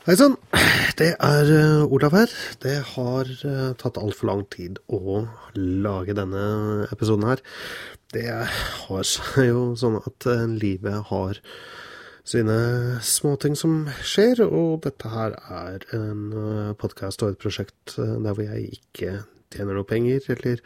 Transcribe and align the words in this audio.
Hei 0.00 0.14
sann, 0.16 0.38
det 0.96 1.10
er 1.20 1.50
uh, 1.52 1.92
Olav 1.92 2.14
her. 2.16 2.30
Det 2.64 2.78
har 2.94 3.28
uh, 3.44 3.72
tatt 3.76 3.98
altfor 4.00 4.30
lang 4.30 4.46
tid 4.48 4.78
å 4.88 5.26
lage 5.60 6.14
denne 6.16 6.86
episoden 6.86 7.26
her. 7.28 7.42
Det 8.08 8.24
har 8.32 9.04
seg 9.04 9.42
jo 9.50 9.66
sånn 9.76 9.98
at 10.00 10.24
uh, 10.24 10.46
livet 10.48 11.10
har 11.10 11.42
sine 12.24 12.56
småting 13.04 13.58
som 13.60 13.90
skjer, 14.00 14.40
og 14.46 14.86
dette 14.88 15.12
her 15.12 15.36
er 15.52 15.84
en 15.92 16.24
podkast 16.80 17.20
og 17.20 17.34
et 17.34 17.42
prosjekt 17.44 17.98
der 17.98 18.32
hvor 18.32 18.40
jeg 18.46 18.80
ikke 18.80 19.12
tjener 19.52 19.76
noe 19.76 19.88
penger, 19.92 20.24
eller 20.32 20.64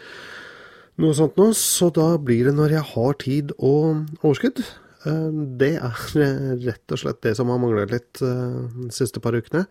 noe 1.03 1.19
sånt 1.19 1.43
noe, 1.43 1.59
så 1.59 1.91
da 1.91 2.12
blir 2.23 2.46
det 2.46 2.55
når 2.55 2.79
jeg 2.79 2.91
har 2.95 3.23
tid 3.27 3.55
og 3.59 4.05
overskudd. 4.21 4.62
Eh, 5.05 5.30
det 5.61 5.75
er 5.79 6.02
rett 6.66 6.95
og 6.95 7.00
slett 7.00 7.23
det 7.27 7.34
som 7.39 7.52
har 7.52 7.62
manglet 7.62 7.93
litt 7.93 8.23
eh, 8.25 8.61
de 8.80 8.91
siste 8.95 9.23
par 9.25 9.37
ukene. 9.37 9.66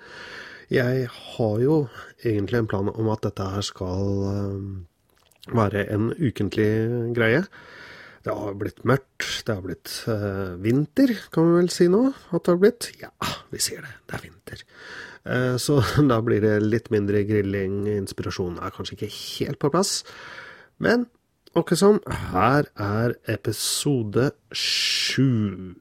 Jeg 0.74 1.08
har 1.12 1.56
jo 1.62 1.84
egentlig 2.24 2.62
en 2.62 2.70
plan 2.72 2.90
om 2.94 3.10
at 3.14 3.26
dette 3.26 3.46
her 3.56 3.66
skal 3.66 4.26
eh, 4.30 5.54
være 5.54 5.88
en 5.94 6.12
ukentlig 6.18 6.70
greie. 7.18 7.44
Det 8.24 8.32
har 8.32 8.54
blitt 8.56 8.86
mørkt, 8.88 9.42
det 9.44 9.52
har 9.52 9.64
blitt 9.66 9.90
vinter, 10.64 11.12
kan 11.34 11.50
vi 11.50 11.58
vel 11.58 11.68
si 11.76 11.90
nå 11.92 12.06
at 12.14 12.46
det 12.46 12.54
har 12.54 12.62
blitt. 12.62 12.88
Ja, 13.02 13.12
vi 13.52 13.60
sier 13.60 13.84
det, 13.84 13.92
det 14.08 14.16
er 14.16 14.24
vinter. 14.24 14.62
Så 15.60 15.82
da 16.12 16.22
blir 16.24 16.40
det 16.40 16.54
litt 16.64 16.88
mindre 16.94 17.26
grilling. 17.28 17.82
Inspirasjonen 17.98 18.62
er 18.64 18.72
kanskje 18.72 18.96
ikke 18.96 19.12
helt 19.12 19.60
på 19.60 19.74
plass. 19.76 19.92
Men 20.80 21.04
Ok 21.54 21.76
sånn, 21.78 22.00
her 22.34 22.66
er 22.82 23.12
episode 23.30 24.32
sju. 24.58 25.76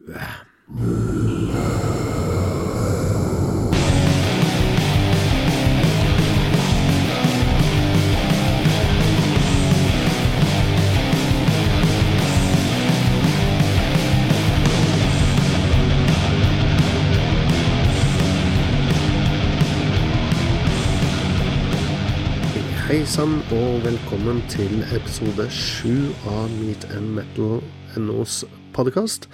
Hei 22.92 23.06
sann, 23.08 23.38
og 23.56 23.78
velkommen 23.86 24.42
til 24.52 24.82
episode 24.92 25.46
sju 25.48 26.10
av 26.28 26.50
Meet 26.58 26.82
and 26.92 27.14
Metal 27.16 27.62
NOs 27.96 28.42
podkast. 28.76 29.24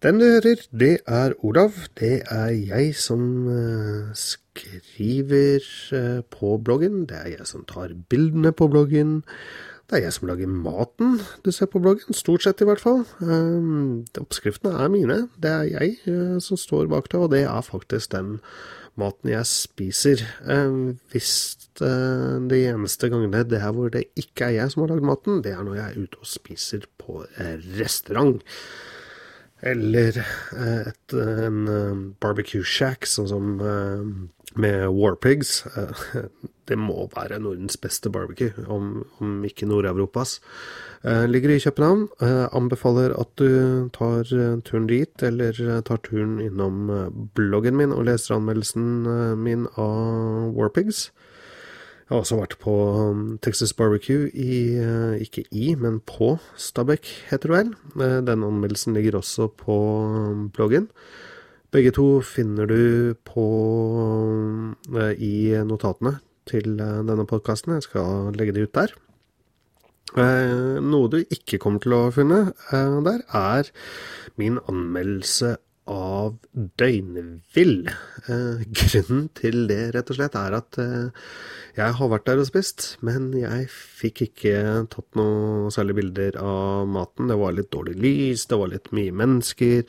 Den 0.00 0.16
du 0.16 0.24
hører, 0.24 0.62
det 0.72 0.94
er 1.04 1.34
Olav. 1.44 1.76
Det 2.00 2.22
er 2.24 2.54
jeg 2.56 2.94
som 2.96 3.20
uh, 3.52 4.08
skriver 4.16 5.60
uh, 5.92 6.24
på 6.32 6.54
bloggen. 6.64 7.04
Det 7.04 7.20
er 7.20 7.28
jeg 7.34 7.50
som 7.52 7.68
tar 7.68 7.92
bildene 8.08 8.54
på 8.56 8.70
bloggen. 8.72 9.18
Det 9.84 10.00
er 10.00 10.06
jeg 10.06 10.16
som 10.16 10.32
lager 10.32 10.48
maten 10.48 11.18
du 11.44 11.52
ser 11.52 11.68
på 11.68 11.84
bloggen, 11.84 12.16
stort 12.16 12.48
sett 12.48 12.64
i 12.64 12.70
hvert 12.70 12.80
fall. 12.80 13.04
Um, 13.20 14.06
oppskriftene 14.16 14.72
er 14.80 14.88
mine. 14.88 15.26
Det 15.36 15.52
er 15.52 15.68
jeg 15.68 16.40
som 16.40 16.56
står 16.56 16.88
bak 16.88 17.12
det, 17.12 17.20
og 17.20 17.34
det 17.36 17.44
er 17.44 17.60
faktisk 17.60 18.16
den 18.16 18.38
maten 19.00 19.32
jeg 19.32 19.46
spiser. 19.48 20.22
Uh, 20.42 20.96
hvis 21.12 21.32
uh, 21.82 22.38
de 22.50 22.62
eneste 22.72 23.10
gangene 23.12 23.44
det 23.46 23.60
er 23.60 23.74
hvor 23.76 23.92
det 23.92 24.06
ikke 24.18 24.50
er 24.50 24.56
jeg 24.60 24.72
som 24.74 24.84
har 24.84 24.94
lagd 24.94 25.06
maten, 25.06 25.42
det 25.44 25.54
er 25.54 25.64
når 25.66 25.78
jeg 25.78 25.86
er 25.88 26.06
ute 26.06 26.22
og 26.22 26.30
spiser 26.30 26.86
på 27.00 27.24
restaurant. 27.78 28.40
Eller 29.62 30.20
et, 30.20 31.14
en 31.14 32.14
barbecue 32.22 32.64
shack, 32.64 33.04
sånn 33.08 33.28
som 33.28 33.50
med 34.54 34.88
Warpigs. 34.88 35.64
Det 36.70 36.78
må 36.78 37.08
være 37.16 37.40
Nordens 37.42 37.76
beste 37.82 38.12
barbecue, 38.14 38.52
om, 38.70 39.02
om 39.18 39.40
ikke 39.44 39.66
Nord-Europas. 39.66 40.38
Ligger 41.02 41.50
i 41.50 41.62
København. 41.64 42.04
Anbefaler 42.54 43.14
at 43.18 43.32
du 43.40 43.88
tar 43.96 44.22
turen 44.66 44.86
dit, 44.86 45.24
eller 45.26 45.82
tar 45.82 45.98
turen 46.06 46.38
innom 46.44 46.92
bloggen 47.34 47.78
min 47.80 47.94
og 47.96 48.06
leser 48.06 48.36
anmeldelsen 48.36 49.02
min 49.42 49.66
av 49.74 50.54
Warpigs. 50.54 51.08
Jeg 52.10 52.16
har 52.16 52.24
også 52.24 52.36
vært 52.40 52.54
på 52.58 52.72
Texas 53.38 53.70
Barbecue 53.78 54.24
i, 54.34 54.54
ikke 55.22 55.44
i, 55.54 55.76
men 55.78 56.00
på 56.02 56.32
Stabekk, 56.58 57.06
heter 57.28 57.52
det 57.52 57.54
vel. 57.54 57.70
Den 58.26 58.42
anmeldelsen 58.42 58.96
ligger 58.98 59.20
også 59.20 59.46
på 59.54 59.76
bloggen. 60.50 60.88
Begge 61.70 61.92
to 61.94 62.08
finner 62.26 62.66
du 62.66 63.14
på 63.22 63.46
i 65.22 65.54
notatene 65.62 66.16
til 66.50 66.74
denne 66.82 67.28
podkasten. 67.30 67.76
Jeg 67.78 67.86
skal 67.86 68.34
legge 68.34 68.58
de 68.58 68.66
ut 68.66 68.74
der. 68.74 68.90
Noe 70.82 71.14
du 71.14 71.20
ikke 71.22 71.62
kommer 71.62 71.78
til 71.78 71.94
å 71.94 72.08
finne 72.10 72.48
der, 73.06 73.22
er 73.30 73.70
min 74.34 74.58
anmeldelse 74.66 75.60
av 75.90 76.38
Døgnvill. 76.78 77.90
Grunnen 78.28 79.26
til 79.38 79.66
det, 79.70 79.82
rett 79.96 80.12
og 80.12 80.18
slett, 80.18 80.38
er 80.38 80.56
at 80.60 80.78
jeg 81.76 81.96
har 81.98 82.10
vært 82.12 82.26
der 82.28 82.40
og 82.42 82.48
spist, 82.48 82.94
men 83.06 83.30
jeg 83.38 83.66
fikk 83.70 84.24
ikke 84.28 84.54
tatt 84.92 85.18
noe 85.18 85.70
særlig 85.74 85.98
bilder 86.00 86.38
av 86.42 86.88
maten. 86.90 87.30
Det 87.30 87.38
var 87.40 87.54
litt 87.56 87.70
dårlig 87.74 87.96
lys, 87.98 88.46
det 88.50 88.58
var 88.60 88.72
litt 88.72 88.90
mye 88.96 89.14
mennesker 89.22 89.86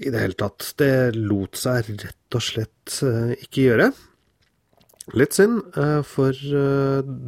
i 0.00 0.12
det 0.12 0.22
hele 0.22 0.38
tatt. 0.38 0.72
Det 0.80 1.12
lot 1.18 1.58
seg 1.60 1.90
rett 2.00 2.38
og 2.38 2.46
slett 2.46 3.00
ikke 3.38 3.66
gjøre. 3.68 3.90
Litt 5.18 5.34
synd, 5.34 5.74
for 6.06 6.36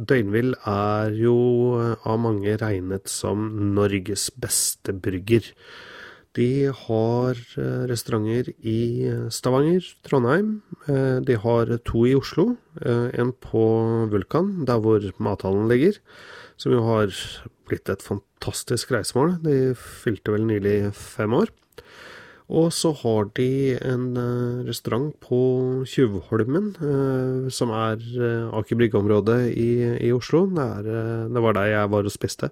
Døgnvill 0.07 0.53
er 0.69 1.15
jo 1.19 1.35
av 2.07 2.21
mange 2.23 2.53
regnet 2.61 3.11
som 3.11 3.49
Norges 3.75 4.29
beste 4.39 4.95
brygger. 4.95 5.49
De 6.33 6.71
har 6.73 7.37
restauranter 7.89 8.49
i 8.65 9.05
Stavanger, 9.29 9.85
Trondheim. 10.07 10.61
De 11.27 11.35
har 11.37 11.73
to 11.85 12.05
i 12.09 12.15
Oslo. 12.17 12.55
En 12.81 13.33
på 13.37 13.65
Vulkan, 14.09 14.65
der 14.65 14.81
hvor 14.81 15.05
mathallen 15.21 15.69
ligger, 15.69 15.99
som 16.57 16.73
jo 16.73 16.81
har 16.87 17.13
blitt 17.69 17.89
et 17.89 18.01
fantastisk 18.01 18.95
reisemål. 18.95 19.37
De 19.45 19.75
fylte 19.77 20.33
vel 20.33 20.47
nylig 20.49 20.77
fem 20.97 21.37
år. 21.37 21.53
Og 22.53 22.73
så 22.75 22.91
har 22.99 23.29
de 23.37 23.77
en 23.79 24.09
restaurant 24.67 25.13
på 25.23 25.37
Tjuvholmen, 25.87 26.73
som 27.53 27.71
er 27.73 28.01
Aker 28.53 28.77
Brygge-området 28.77 29.39
i, 29.53 29.69
i, 30.03 30.11
Oslo. 30.13 30.43
Det, 30.51 30.65
er, 30.65 31.29
det, 31.31 31.45
var 31.45 31.55
der 31.57 31.71
jeg 31.71 31.93
var 31.93 32.09
og 32.09 32.13
spiste. 32.13 32.51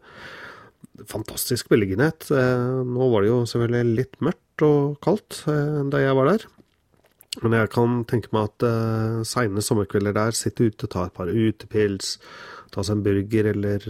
Fantastisk 1.10 1.70
beliggenhet. 1.72 2.28
Nå 2.30 3.12
var 3.14 3.24
det 3.24 3.32
jo 3.32 3.44
selvfølgelig 3.50 3.98
litt 3.98 4.18
mørkt 4.22 4.66
og 4.66 4.98
kaldt 5.02 5.44
da 5.48 6.02
jeg 6.04 6.18
var 6.18 6.30
der. 6.30 6.46
Men 7.40 7.56
jeg 7.56 7.70
kan 7.72 8.02
tenke 8.12 8.28
meg 8.36 8.50
at 8.50 8.66
uh, 8.68 9.22
seine 9.24 9.64
sommerkvelder 9.64 10.16
der, 10.18 10.36
sitte 10.36 10.68
ute, 10.68 10.90
ta 10.92 11.06
et 11.08 11.16
par 11.16 11.32
utepils, 11.32 12.18
ta 12.76 12.84
seg 12.84 12.98
en 12.98 13.06
burger 13.06 13.48
eller 13.54 13.88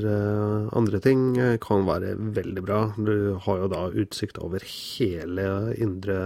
andre 0.78 1.02
ting, 1.02 1.24
kan 1.62 1.84
være 1.90 2.14
veldig 2.38 2.64
bra. 2.66 2.80
Du 2.98 3.38
har 3.46 3.64
jo 3.64 3.70
da 3.74 3.84
utsikt 4.04 4.40
over 4.42 4.64
hele 4.66 5.74
indre 5.82 6.22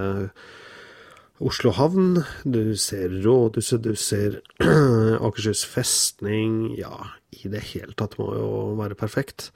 Oslo 1.43 1.73
havn. 1.75 2.21
Du 2.47 2.75
ser 2.79 3.11
rådhuset, 3.25 3.83
du 3.83 3.95
ser 3.99 4.39
Akershus 5.25 5.65
festning. 5.67 6.75
Ja, 6.79 7.11
i 7.35 7.51
det 7.51 7.65
hele 7.73 7.95
tatt 7.99 8.15
må 8.21 8.31
jo 8.37 8.49
være 8.79 8.95
perfekt. 8.95 9.49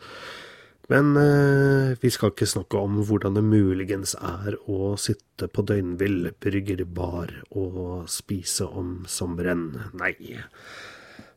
Men 0.90 1.14
eh, 1.22 1.94
vi 2.02 2.10
skal 2.10 2.32
ikke 2.34 2.48
snakke 2.50 2.80
om 2.82 2.98
hvordan 3.06 3.38
det 3.38 3.46
muligens 3.46 4.16
er 4.18 4.58
å 4.66 4.96
sitte 4.98 5.50
på 5.54 5.62
Døgnvill 5.70 6.32
bryggerbar 6.42 7.36
og 7.54 8.10
spise 8.10 8.66
om 8.66 9.04
sommeren. 9.06 9.68
Nei. 10.00 10.16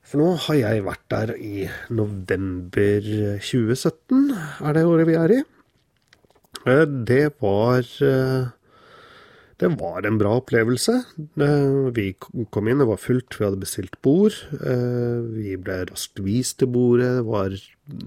For 0.09 0.23
nå 0.23 0.31
har 0.47 0.59
jeg 0.63 0.87
vært 0.89 1.05
der 1.13 1.35
i 1.37 1.69
november 1.93 3.05
2017, 3.45 4.33
er 4.65 4.77
det 4.77 4.89
året 4.89 5.09
vi 5.09 5.21
er 5.21 5.37
i. 5.37 5.43
Det 7.13 7.25
var 7.43 7.85
det 9.63 9.71
var 9.79 10.03
en 10.07 10.19
bra 10.19 10.35
opplevelse. 10.41 10.97
Vi 11.95 12.07
kom 12.51 12.69
inn, 12.69 12.81
det 12.83 12.89
var 12.89 12.99
fullt, 12.99 13.37
vi 13.39 13.47
hadde 13.47 13.61
bestilt 13.63 13.95
bord. 14.03 14.35
Vi 14.59 15.55
ble 15.55 15.77
raskt 15.87 16.19
vist 16.25 16.59
til 16.59 16.73
bordet, 16.75 17.13
det 17.21 17.27
var 17.29 17.55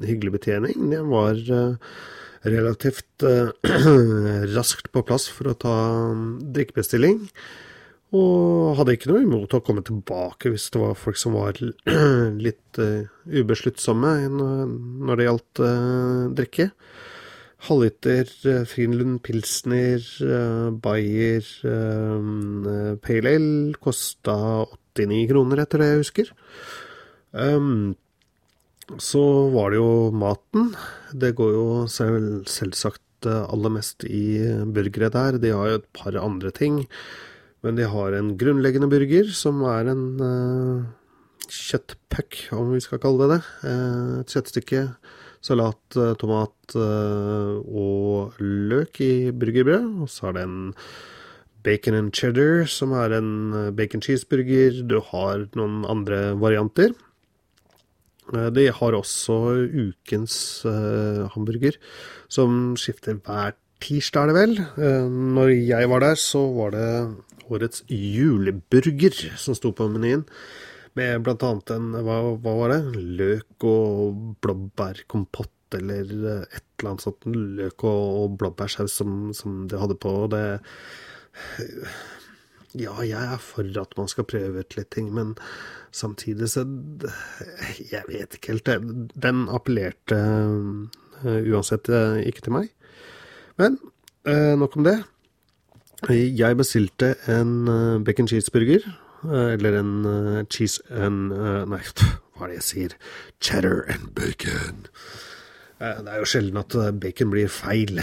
hyggelig 0.03 0.33
betjening. 0.35 0.89
Det 0.91 0.99
var 1.07 1.39
relativt 2.45 3.23
raskt 4.57 4.91
på 4.91 5.05
plass 5.07 5.29
for 5.31 5.53
å 5.53 5.55
ta 5.63 5.77
drikkebestilling. 6.57 7.23
Og 8.15 8.75
hadde 8.77 8.97
ikke 8.97 9.13
noe 9.13 9.23
imot 9.23 9.55
å 9.55 9.63
komme 9.63 9.83
tilbake 9.83 10.51
hvis 10.51 10.67
det 10.75 10.83
var 10.83 10.99
folk 10.99 11.19
som 11.19 11.39
var 11.39 11.59
litt 12.45 12.83
ubesluttsomme 13.31 14.17
når 14.35 15.15
det 15.15 15.29
gjaldt 15.29 15.63
drikke. 16.35 16.69
Halvliter 17.65 18.29
Frydenlund 18.69 19.21
Pilsner 19.25 20.03
Bayer 20.83 21.45
Pale 23.03 23.35
Ale 23.35 23.75
kosta 23.81 24.35
89 24.95 25.27
kroner, 25.31 25.61
etter 25.63 25.81
det 25.81 25.91
jeg 25.91 26.01
husker. 26.01 26.31
Um, 27.35 27.95
så 29.01 29.21
var 29.53 29.73
det 29.73 29.79
jo 29.81 30.11
maten. 30.15 30.73
Det 31.11 31.33
går 31.37 31.51
jo 31.55 31.67
selv, 31.91 32.45
selvsagt 32.49 33.01
aller 33.25 33.73
mest 33.73 34.05
i 34.05 34.37
burgere 34.71 35.09
der. 35.13 35.39
De 35.41 35.53
har 35.55 35.71
jo 35.71 35.79
et 35.81 35.89
par 35.97 36.15
andre 36.21 36.51
ting. 36.55 36.83
Men 37.65 37.79
de 37.79 37.87
har 37.89 38.13
en 38.13 38.35
grunnleggende 38.37 38.89
burger, 38.91 39.31
som 39.33 39.63
er 39.65 39.89
en 39.89 40.05
uh, 40.21 40.85
kjøttpuck, 41.49 42.43
om 42.53 42.75
vi 42.75 42.81
skal 42.83 43.01
kalle 43.01 43.25
det 43.25 43.39
det. 43.39 43.71
Et 44.21 44.35
kjøttstykke, 44.35 44.83
salat, 45.45 45.81
uh, 45.99 46.13
tomat 46.17 46.75
og 46.75 48.39
løk 48.41 49.01
i 49.05 49.29
burgerbrød. 49.29 49.85
Og 50.01 50.09
så 50.09 50.31
er 50.31 50.37
det 50.39 50.45
en 50.47 50.73
bacon 51.65 51.97
and 51.97 52.13
cheddar, 52.13 52.65
som 52.69 52.93
er 52.97 53.13
en 53.13 53.53
bacon 53.77 54.01
cheeseburger. 54.01 54.81
Du 54.89 54.97
har 55.11 55.45
noen 55.57 55.83
andre 55.89 56.33
varianter. 56.41 56.95
De 58.25 58.65
har 58.73 58.97
også 58.97 59.35
ukens 59.69 60.65
hamburger, 60.65 61.77
som 62.25 62.73
skifter 62.81 63.19
hver 63.21 63.53
tirsdag, 63.85 64.23
er 64.23 64.31
det 64.31 64.37
vel. 64.39 64.55
Når 65.37 65.51
jeg 65.53 65.89
var 65.91 66.01
der, 66.01 66.17
så 66.17 66.41
var 66.55 66.73
det 66.73 66.89
årets 67.53 67.83
juleburger 67.89 69.13
som 69.37 69.57
sto 69.57 69.71
på 69.75 69.87
menyen. 69.93 70.25
Med 70.95 71.25
blant 71.25 71.43
annet 71.43 71.71
en 71.75 71.89
hva, 72.05 72.17
hva 72.39 72.53
var 72.55 72.71
det? 72.71 72.81
Løk 73.19 73.65
og 73.67 74.35
blåbærkompott 74.43 75.51
eller 75.75 76.11
et 76.45 76.61
eller 76.79 76.91
annet 76.91 77.03
sånt. 77.03 77.25
Løk 77.27 77.83
og 77.89 78.37
blåbærsaus 78.39 78.95
som, 79.01 79.33
som 79.35 79.65
de 79.67 79.79
hadde 79.81 79.97
på. 79.99 80.13
Det 80.31 80.45
Ja, 82.75 82.91
jeg 83.03 83.19
er 83.19 83.39
for 83.39 83.67
at 83.79 83.95
man 83.99 84.07
skal 84.11 84.27
prøve 84.27 84.63
ut 84.63 84.75
litt 84.75 84.89
ting, 84.91 85.11
men 85.15 85.35
samtidig 85.95 86.49
så 86.51 86.63
Jeg 87.79 88.03
vet 88.07 88.35
ikke 88.35 88.55
helt. 88.55 88.71
Den 89.15 89.47
appellerte 89.51 90.15
uh, 90.15 91.39
uansett 91.43 91.91
uh, 91.91 92.19
ikke 92.23 92.47
til 92.47 92.55
meg. 92.55 92.71
Men 93.59 93.79
nok 94.25 94.73
om 94.79 94.83
det. 94.83 94.95
Jeg 96.09 96.57
bestilte 96.57 97.11
en 97.29 98.01
bacon 98.03 98.27
cheeseburger. 98.27 98.81
Uh, 99.25 99.53
eller 99.55 99.79
en 99.79 99.93
uh, 100.05 100.43
cheese 100.49 100.81
and 100.89 101.33
Nei, 101.71 101.81
hva 102.35 102.47
er 102.47 102.53
det 102.53 102.59
jeg 102.61 102.67
sier? 102.69 102.95
Cheddar 103.41 103.83
and 103.91 104.13
bacon. 104.15 104.87
det 105.79 106.07
er 106.07 106.21
jo 106.21 106.27
sjelden 106.29 106.61
at 106.61 106.75
bacon 107.01 107.31
blir 107.33 107.51
feil. 107.51 107.99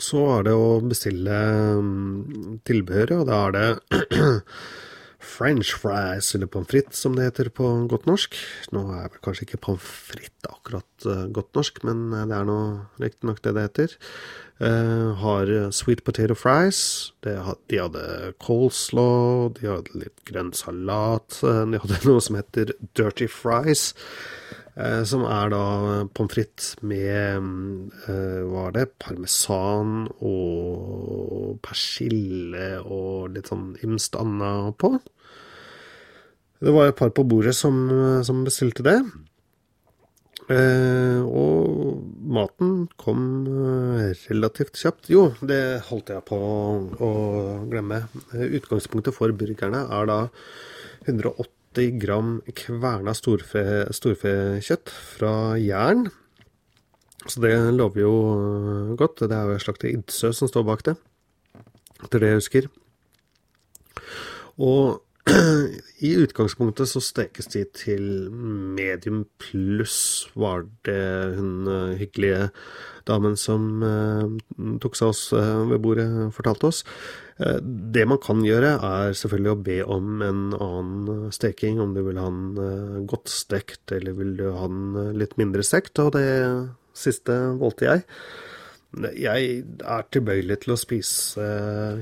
Så 0.00 0.20
er 0.38 0.46
det 0.48 0.54
å 0.56 0.80
bestille 0.84 1.40
um, 1.76 2.60
tilbehøret, 2.64 3.16
og 3.20 3.26
da 3.28 3.40
er 3.46 3.56
det 3.56 4.20
french 5.20 5.72
fries, 5.78 6.34
eller 6.34 6.50
pommes 6.50 6.70
frites 6.70 7.00
som 7.04 7.16
det 7.16 7.28
heter 7.28 7.52
på 7.54 7.68
godt 7.90 8.08
norsk. 8.10 8.36
Nå 8.74 8.84
er 8.96 9.08
vel 9.08 9.24
kanskje 9.24 9.48
ikke 9.48 9.64
pommes 9.68 9.88
frites 10.10 10.50
akkurat 10.50 11.08
godt 11.36 11.56
norsk, 11.56 11.82
men 11.86 12.08
det 12.12 12.36
er 12.36 12.46
nå 12.48 12.60
riktignok 13.00 13.42
det 13.44 13.56
det 13.56 13.66
heter. 13.68 13.98
Uh, 14.60 15.14
har 15.16 15.70
sweet 15.72 16.04
potato 16.04 16.34
fries. 16.34 17.12
de 17.24 17.32
hadde 17.80 18.34
coleslaw, 18.44 19.48
de 19.56 19.64
hadde 19.64 20.02
litt 20.02 20.20
grønn 20.28 20.52
salat. 20.52 21.38
Uh, 21.40 21.64
de 21.64 21.80
hadde 21.80 22.02
noe 22.10 22.20
som 22.20 22.36
heter 22.36 22.74
dirty 22.92 23.24
fries, 23.24 23.94
uh, 24.76 25.00
som 25.08 25.24
er 25.24 25.48
da 25.54 25.64
pommes 26.12 26.34
frites 26.34 26.74
med 26.84 27.48
Hva 28.04 28.66
er 28.68 28.76
det? 28.76 28.86
Parmesan 29.00 30.10
og 30.20 30.69
persille 31.70 32.68
og 32.82 33.32
litt 33.36 33.50
sånn 33.50 33.72
ymst 33.86 34.18
anna 34.18 34.70
på. 34.76 34.96
Det 36.60 36.74
var 36.76 36.90
et 36.90 36.98
par 36.98 37.14
på 37.16 37.24
bordet 37.24 37.54
som, 37.56 37.86
som 38.26 38.44
bestilte 38.44 38.84
det. 38.84 38.98
Eh, 40.50 41.20
og 41.22 42.00
maten 42.26 42.88
kom 42.98 43.20
eh, 43.46 44.10
relativt 44.26 44.80
kjapt. 44.80 45.10
Jo, 45.12 45.28
det 45.46 45.86
holdt 45.86 46.10
jeg 46.10 46.26
på 46.26 46.38
å 47.06 47.10
glemme. 47.70 48.02
Utgangspunktet 48.34 49.14
for 49.14 49.30
burgerne 49.36 49.84
er 49.86 50.10
da 50.10 50.18
180 51.06 52.00
gram 52.02 52.32
kverna 52.56 53.14
storfe, 53.14 53.62
storfekjøtt 53.94 54.90
fra 54.90 55.34
Jæren. 55.60 56.08
Så 57.28 57.44
det 57.44 57.54
lover 57.76 58.02
jo 58.02 58.14
godt. 58.98 59.22
Det 59.22 59.36
er 59.36 59.54
jo 59.54 59.62
slakter 59.62 59.92
Idsø 59.92 60.32
som 60.34 60.50
står 60.50 60.66
bak 60.66 60.82
det, 60.88 60.96
etter 62.04 62.22
det 62.22 62.32
jeg 62.32 62.42
husker. 62.42 62.68
Og 64.60 65.00
I 66.06 66.10
utgangspunktet 66.22 66.88
så 66.88 67.00
stekes 67.04 67.50
de 67.52 67.64
til 67.76 68.04
medium 68.32 69.24
pluss, 69.42 70.30
var 70.34 70.64
det 70.88 71.36
hun 71.36 71.68
eh, 71.68 71.98
hyggelige 72.00 72.48
damen 73.08 73.36
som 73.38 73.82
uh, 73.82 74.26
tok 74.80 74.96
seg 74.96 75.10
oss 75.10 75.22
uh, 75.34 75.66
ved 75.70 75.80
bordet, 75.82 76.06
fortalte 76.36 76.68
oss. 76.70 76.84
Det 77.40 78.02
man 78.04 78.20
kan 78.20 78.42
gjøre, 78.44 78.74
er 78.84 79.14
selvfølgelig 79.16 79.50
å 79.50 79.60
be 79.64 79.76
om 79.96 80.20
en 80.20 80.40
annen 80.52 81.30
steking, 81.32 81.78
om 81.80 81.94
du 81.96 82.02
vil 82.04 82.20
ha 82.20 82.26
den 82.28 83.06
godt 83.08 83.32
stekt, 83.32 83.80
eller 83.96 84.12
vil 84.18 84.34
du 84.36 84.50
ha 84.52 84.68
den 84.68 85.16
litt 85.16 85.32
mindre 85.40 85.64
stekt, 85.64 85.96
og 86.04 86.12
det 86.18 86.28
siste 86.92 87.38
valgte 87.62 87.88
jeg. 87.88 88.04
Jeg 88.90 89.64
er 89.86 90.06
tilbøyelig 90.10 90.62
til 90.64 90.74
å 90.74 90.80
spise 90.80 91.44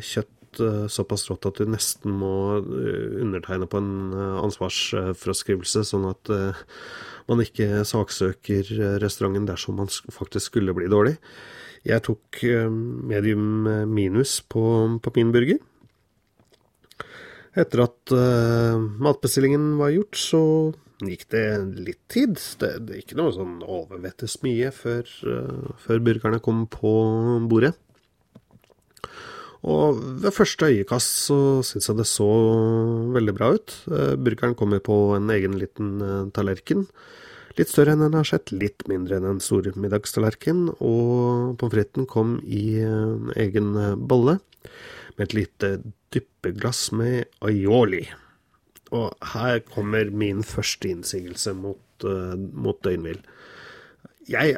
kjøtt 0.01 0.39
Eh, 0.61 0.87
såpass 0.91 1.27
rått 1.29 1.47
at 1.49 1.61
du 1.61 1.69
nesten 1.69 2.15
må 2.19 2.33
eh, 2.59 3.21
undertegne 3.23 3.69
på 3.71 3.81
en 3.83 3.93
eh, 4.15 4.39
ansvarsfraskrivelse, 4.47 5.85
sånn 5.87 6.09
at 6.11 6.33
man 7.29 7.43
ikke 7.45 7.85
saksøker 7.87 8.71
restauranten 9.03 9.49
dersom 9.49 9.79
man 9.83 9.91
faktisk 9.93 10.51
skulle 10.53 10.75
bli 10.77 10.89
dårlig. 10.91 11.19
Jeg 11.87 12.03
tok 12.07 12.41
medium 13.07 13.69
minus 13.93 14.39
på, 14.41 14.63
på 15.05 15.13
min 15.15 15.31
burger. 15.33 15.61
Etter 17.59 17.85
at 17.85 18.15
matbestillingen 19.05 19.77
var 19.79 19.93
gjort, 19.93 20.19
så 20.19 20.41
gikk 21.05 21.29
det 21.31 21.45
litt 21.79 22.01
tid. 22.11 22.39
Det, 22.61 22.73
det 22.89 23.03
ikke 23.03 23.19
noe 23.21 23.35
sånn 23.35 23.61
overvettes 23.63 24.41
mye 24.47 24.73
før, 24.75 25.05
uh, 25.27 25.77
før 25.85 26.03
burgerne 26.09 26.41
kom 26.43 26.67
på 26.71 26.95
bordet. 27.51 27.75
Og 29.67 29.99
ved 30.23 30.35
første 30.35 30.69
øyekast 30.71 31.15
så 31.29 31.39
syns 31.67 31.89
jeg 31.91 31.99
det 31.99 32.07
så 32.07 32.29
veldig 33.17 33.35
bra 33.35 33.51
ut. 33.57 33.75
Eh, 33.91 34.15
burgeren 34.15 34.55
kommer 34.55 34.79
på 34.79 35.17
en 35.17 35.27
egen 35.35 35.57
liten 35.59 35.97
eh, 35.99 36.29
tallerken. 36.31 36.85
Litt 37.59 37.73
større 37.73 37.97
enn 37.97 38.05
den 38.05 38.15
har 38.15 38.29
sett, 38.29 38.53
litt 38.55 38.87
mindre 38.87 39.19
enn 39.19 39.27
en 39.27 39.43
stor 39.43 39.67
middagstallerken. 39.75 40.69
Og 40.79 41.59
pommes 41.59 41.75
fritesen 41.75 42.07
kom 42.07 42.37
i 42.47 42.79
en 42.87 43.33
egen 43.35 43.75
bolle 43.99 44.39
med 45.19 45.27
et 45.27 45.37
lite 45.41 45.75
dyppeglass 46.15 46.93
med 46.95 47.27
aioli. 47.43 48.07
Og 48.95 49.13
her 49.35 49.61
kommer 49.69 50.11
min 50.11 50.43
første 50.47 50.89
innsigelse 50.89 51.53
mot, 51.57 52.07
mot 52.53 52.79
døgnvill. 52.85 53.21
Jeg 54.29 54.57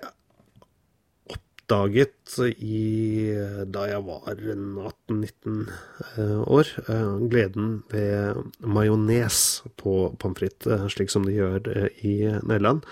oppdaget 1.70 2.38
i, 2.58 3.30
da 3.70 3.84
jeg 3.87 4.02
var 4.06 4.26
18-19 4.32 5.70
eh, 6.18 6.40
år, 6.42 6.66
eh, 6.88 7.28
gleden 7.30 7.82
ved 7.90 8.40
majones 8.58 9.62
på 9.78 10.14
pommes 10.18 10.38
frites, 10.38 10.92
slik 10.94 11.10
som 11.10 11.25
de 11.25 11.37
gjør 11.37 11.70
i 12.02 12.16
Nederland. 12.42 12.82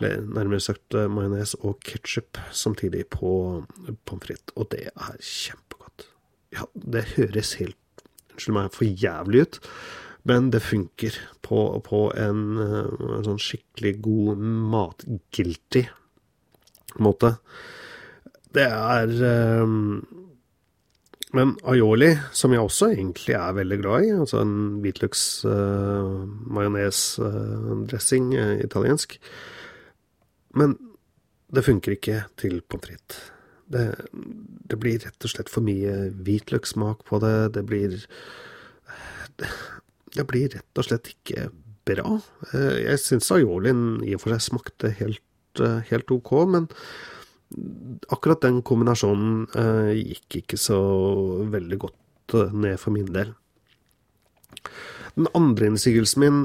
Nærmere 0.00 0.60
sagt 0.60 0.96
majones 1.12 1.54
og 1.60 1.80
ketsjup 1.84 2.38
samtidig 2.52 3.06
på 3.12 3.64
pommes 4.04 4.26
frites. 4.26 4.54
Og 4.56 4.68
det 4.72 4.88
er 4.92 5.16
kjempegodt. 5.20 6.08
Ja, 6.56 6.68
det 6.74 7.04
høres 7.16 7.54
helt 7.60 7.76
unnskyld 8.34 8.56
meg, 8.56 8.72
for 8.72 8.84
jævlig 8.84 9.44
ut. 9.46 9.60
Men 10.28 10.50
det 10.52 10.60
funker 10.60 11.16
på, 11.40 11.60
på 11.84 12.00
en, 12.18 12.42
en, 12.60 13.24
sånn 13.24 13.40
skikkelig 13.40 13.94
god 14.04 14.42
matguilty 14.74 15.86
måte. 17.00 17.34
Det 18.50 18.66
er 18.66 19.14
um, 19.62 20.02
Men 21.30 21.54
aioli, 21.62 22.10
som 22.34 22.50
jeg 22.52 22.60
også 22.60 22.90
egentlig 22.90 23.36
er 23.38 23.54
veldig 23.54 23.78
glad 23.78 24.04
i, 24.04 24.12
altså 24.18 24.40
en 24.42 24.54
hvitløks 24.82 25.24
uh, 25.46 26.24
majones-dressing, 26.50 28.32
uh, 28.34 28.56
italiensk 28.58 29.14
Men 30.58 30.74
det 31.54 31.64
funker 31.66 31.94
ikke 31.94 32.24
til 32.38 32.60
pommes 32.66 32.88
frites. 32.90 33.30
Det, 33.70 33.84
det, 34.66 34.78
blir 34.82 34.98
rett 34.98 35.24
og 35.24 35.30
slett 35.30 35.50
for 35.50 35.62
mye 35.62 36.10
hvitløkssmak 36.10 37.04
på 37.06 37.20
det. 37.22 37.52
Det 37.54 37.62
blir 37.66 37.94
det, 39.38 39.50
det 40.16 40.26
blir 40.28 40.50
rett 40.52 40.80
og 40.80 40.86
slett 40.86 41.12
ikke 41.12 41.48
bra. 41.88 42.18
Jeg 42.52 43.00
syns 43.02 43.30
aiolien 43.34 44.00
i 44.06 44.14
og 44.16 44.24
for 44.24 44.34
seg 44.34 44.46
smakte 44.50 44.92
helt, 45.00 45.62
helt 45.90 46.14
ok, 46.14 46.32
men 46.50 46.68
akkurat 48.14 48.44
den 48.44 48.60
kombinasjonen 48.66 49.46
uh, 49.56 49.90
gikk 49.96 50.42
ikke 50.42 50.58
så 50.60 50.80
veldig 51.50 51.80
godt 51.86 52.36
ned 52.54 52.78
for 52.78 52.94
min 52.94 53.08
del. 53.10 53.32
Den 55.16 55.26
andre 55.34 55.66
innsigelsen 55.66 56.22
min 56.22 56.36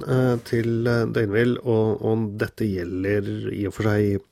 til 0.50 0.88
Døgnvill, 0.88 1.60
og, 1.62 2.02
og, 2.02 2.24
dette 2.42 2.66
gjelder 2.66 3.28
i 3.54 3.68
og 3.70 3.76
for 3.78 3.92
seg 3.92 4.24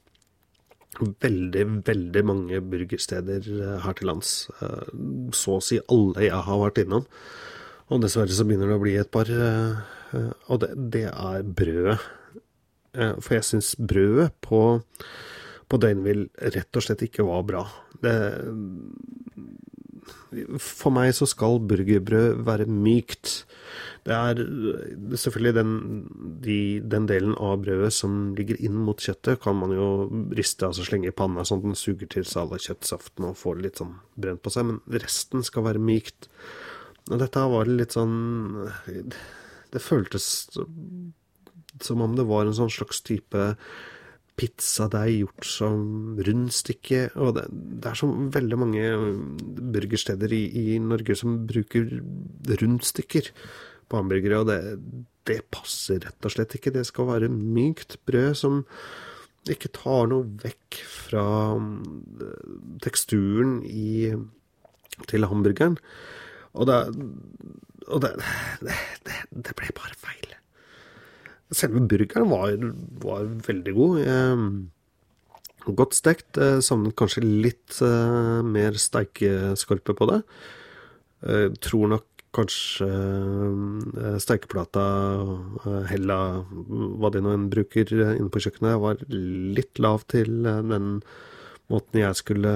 veldig, 1.21 1.65
veldig 1.85 2.23
mange 2.25 2.61
burgersteder 2.73 3.45
her 3.85 3.97
til 3.97 4.09
lands. 4.09 4.33
Så 5.37 5.59
å 5.59 5.61
si 5.63 5.77
alle 5.85 6.25
jeg 6.25 6.41
har 6.49 6.61
vært 6.63 6.81
innom. 6.81 7.05
Og 7.91 8.01
dessverre 8.03 8.31
så 8.31 8.45
begynner 8.47 8.71
det 8.71 8.79
å 8.79 8.83
bli 8.83 8.95
et 8.99 9.11
par. 9.13 9.29
Og 10.47 10.63
det, 10.63 10.71
det 10.95 11.07
er 11.09 11.43
brødet. 11.43 11.99
For 12.93 13.35
jeg 13.35 13.47
syns 13.49 13.73
brødet 13.79 14.29
på 14.45 14.63
på 15.73 15.79
døgnvill 15.81 16.27
rett 16.53 16.77
og 16.77 16.85
slett 16.85 17.01
ikke 17.07 17.25
var 17.25 17.45
bra. 17.47 17.63
Det, 18.03 18.13
for 20.61 20.93
meg 20.93 21.13
så 21.17 21.27
skal 21.29 21.61
burgerbrød 21.69 22.43
være 22.45 22.67
mykt. 22.69 23.33
Det 24.03 24.13
er 24.13 24.41
selvfølgelig 25.15 25.53
den, 25.57 25.73
de, 26.43 26.57
den, 26.91 27.07
delen 27.09 27.33
av 27.39 27.61
brødet 27.63 27.93
som 27.95 28.33
ligger 28.37 28.59
inn 28.59 28.75
mot 28.85 28.99
kjøttet, 28.99 29.39
kan 29.41 29.57
man 29.57 29.73
jo 29.73 29.87
riste, 30.35 30.67
altså 30.67 30.85
slenge 30.85 31.09
i 31.09 31.15
panna 31.15 31.45
sånn 31.47 31.63
at 31.63 31.69
den 31.71 31.79
suger 31.79 32.11
til 32.11 32.27
seg 32.27 32.43
alle 32.43 32.61
kjøttsaften 32.61 33.29
og 33.29 33.39
får 33.39 33.63
litt 33.63 33.81
sånn 33.81 33.95
brent 34.19 34.43
på 34.43 34.53
seg, 34.53 34.67
men 34.69 35.01
resten 35.05 35.45
skal 35.47 35.65
være 35.69 35.81
mykt. 35.81 36.29
Og 37.11 37.19
dette 37.19 37.41
var 37.51 37.67
litt 37.67 37.95
sånn 37.97 38.13
Det 39.73 39.81
føltes 39.83 40.27
som 41.83 42.03
om 42.05 42.13
det 42.15 42.27
var 42.29 42.45
en 42.45 42.55
sånn 42.55 42.71
slags 42.71 43.01
type 43.03 43.47
pizzadeig 44.39 45.19
gjort 45.19 45.47
som 45.47 45.81
rundstykke. 46.25 47.01
Og 47.21 47.35
det, 47.37 47.45
det, 47.51 47.89
er 47.89 47.99
så 47.99 48.09
veldig 48.09 48.59
mange 48.61 48.83
burgersteder 49.73 50.33
i, 50.33 50.43
i, 50.61 50.65
Norge 50.81 51.17
som 51.17 51.43
bruker 51.49 51.89
rundstykker 52.61 53.29
på 53.89 53.99
hamburgere, 53.99 54.41
og 54.41 54.49
det, 54.49 54.59
det, 55.29 55.41
passer 55.53 56.01
rett 56.05 56.25
og 56.29 56.33
slett 56.33 56.55
ikke. 56.57 56.73
Det 56.73 56.85
skal 56.89 57.09
være 57.11 57.31
mykt 57.33 57.99
brød 58.07 58.39
som 58.41 58.61
ikke 59.49 59.73
tar 59.75 60.07
noe 60.09 60.29
vekk 60.45 60.79
fra 60.87 61.25
mm, 61.59 62.77
teksturen 62.85 63.57
i, 63.67 64.13
til 65.11 65.27
hamburgeren. 65.29 65.77
Og 66.53 66.69
det, 66.69 66.79
og 67.87 68.03
det, 68.03 68.13
det 69.33 69.55
ble 69.57 69.73
bare 69.77 69.97
feil. 69.97 70.35
Selve 71.53 71.81
burgeren 71.89 72.29
var, 72.31 72.55
var 73.03 73.27
veldig 73.47 73.73
god. 73.77 73.99
Eh, 74.13 75.73
godt 75.81 75.97
stekt. 75.97 76.37
Eh, 76.37 76.59
savnet 76.65 76.95
kanskje 76.99 77.25
litt 77.25 77.81
eh, 77.85 78.41
mer 78.45 78.79
steikeskorpe 78.79 79.95
på 79.97 80.09
det. 80.11 80.23
Eh, 81.23 81.49
tror 81.63 81.93
nok 81.93 82.09
kanskje 82.33 82.87
eh, 82.89 84.17
steikeplata, 84.21 84.85
eh, 85.63 85.83
hella, 85.91 86.17
hva 86.49 87.13
det 87.13 87.21
nå 87.23 87.35
enn 87.35 87.51
bruker 87.53 87.93
inne 87.93 88.31
på 88.33 88.41
kjøkkenet, 88.43 88.81
var 88.81 89.03
litt 89.13 89.81
lav 89.83 90.07
til 90.11 90.41
den 90.43 90.97
måten 91.71 92.01
jeg 92.01 92.17
skulle 92.19 92.51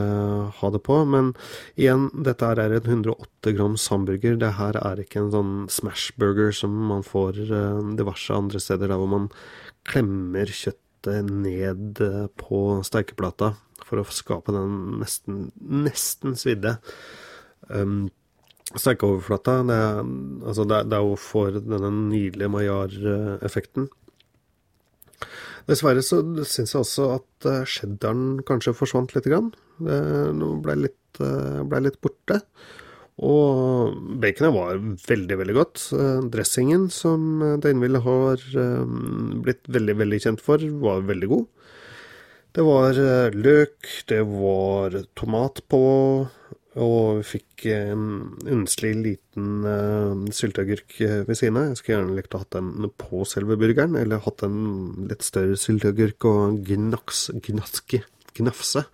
ha 0.59 0.71
det 0.73 0.81
på. 0.85 0.99
Men 1.09 1.31
igjen, 1.79 2.09
dette 2.25 2.49
er 2.49 2.61
en 2.65 2.75
108 2.79 3.53
grams 3.57 3.87
hamburger. 3.93 4.37
Det 4.39 4.55
her 4.59 4.79
er 4.81 5.03
ikke 5.03 5.23
en 5.23 5.31
sånn 5.35 5.53
smashburger 5.71 6.55
som 6.55 6.75
man 6.91 7.05
får 7.07 7.39
eh, 7.47 7.79
diverse 7.99 8.35
andre 8.35 8.61
steder, 8.63 8.91
der 8.91 8.99
hvor 8.99 9.11
man 9.13 9.31
klemmer 9.87 10.51
kjøttet 10.51 11.31
ned 11.31 12.01
eh, 12.03 12.27
på 12.39 12.81
steikeplata 12.87 13.53
for 13.87 14.01
å 14.01 14.09
skape 14.11 14.51
den 14.51 14.99
nesten, 14.99 15.47
nesten 15.55 16.35
svidde 16.35 16.75
um, 17.69 18.09
steikeoverflata. 18.75 19.61
Det, 19.69 19.77
altså 20.49 20.65
det, 20.67 20.81
det 20.91 20.97
er 20.97 21.05
jo 21.05 21.15
for 21.21 21.55
denne 21.55 21.91
nydelige 22.09 22.51
maillard-effekten. 22.51 23.87
Dessverre 25.67 26.03
så 26.05 26.21
syns 26.47 26.73
jeg 26.73 26.81
også 26.81 27.07
at 27.17 27.47
uh, 27.49 27.63
cheddaren 27.67 28.41
kanskje 28.47 28.75
forsvant 28.77 29.13
litt. 29.15 29.27
Grann. 29.27 29.51
Nå 29.83 30.51
ble 30.63 30.77
litt, 30.85 31.19
uh, 31.19 31.63
ble 31.67 31.83
litt 31.87 31.99
borte. 32.03 32.41
Og 33.27 33.95
baconet 34.21 34.53
var 34.53 34.77
veldig, 34.79 35.37
veldig 35.39 35.55
godt. 35.57 35.83
Dressingen 36.29 36.83
som 36.93 37.41
Deinville 37.63 37.97
har 38.05 38.43
blitt 39.41 39.65
veldig, 39.73 39.95
veldig 40.03 40.19
kjent 40.21 40.43
for, 40.45 40.61
var 40.83 41.01
veldig 41.07 41.29
god. 41.31 41.47
Det 42.53 42.65
var 42.67 42.99
løk, 43.33 43.89
det 44.13 44.21
var 44.29 44.99
tomat 45.17 45.63
på, 45.65 45.81
og 46.77 47.23
fikk 47.25 47.65
en 47.73 48.03
ønskelig 48.45 48.93
liten 49.01 49.65
uh, 49.65 50.13
sylteagurk 50.33 50.99
eh, 51.03 51.23
ved 51.27 51.39
siden 51.39 51.59
av. 51.59 51.71
Jeg 51.71 51.79
skulle 51.79 51.97
gjerne 51.97 52.17
likt 52.17 52.37
å 52.37 52.41
hatt 52.43 52.57
den 52.57 52.89
på 53.01 53.23
selve 53.29 53.57
burgeren, 53.59 53.97
eller 53.99 54.23
hatt 54.23 54.43
en 54.45 54.59
litt 55.09 55.25
større 55.25 55.57
sylteagurk 55.59 56.27
og 56.29 56.61
gnaks, 56.67 57.27
gnaske, 57.47 58.03
gnafse 58.37 58.85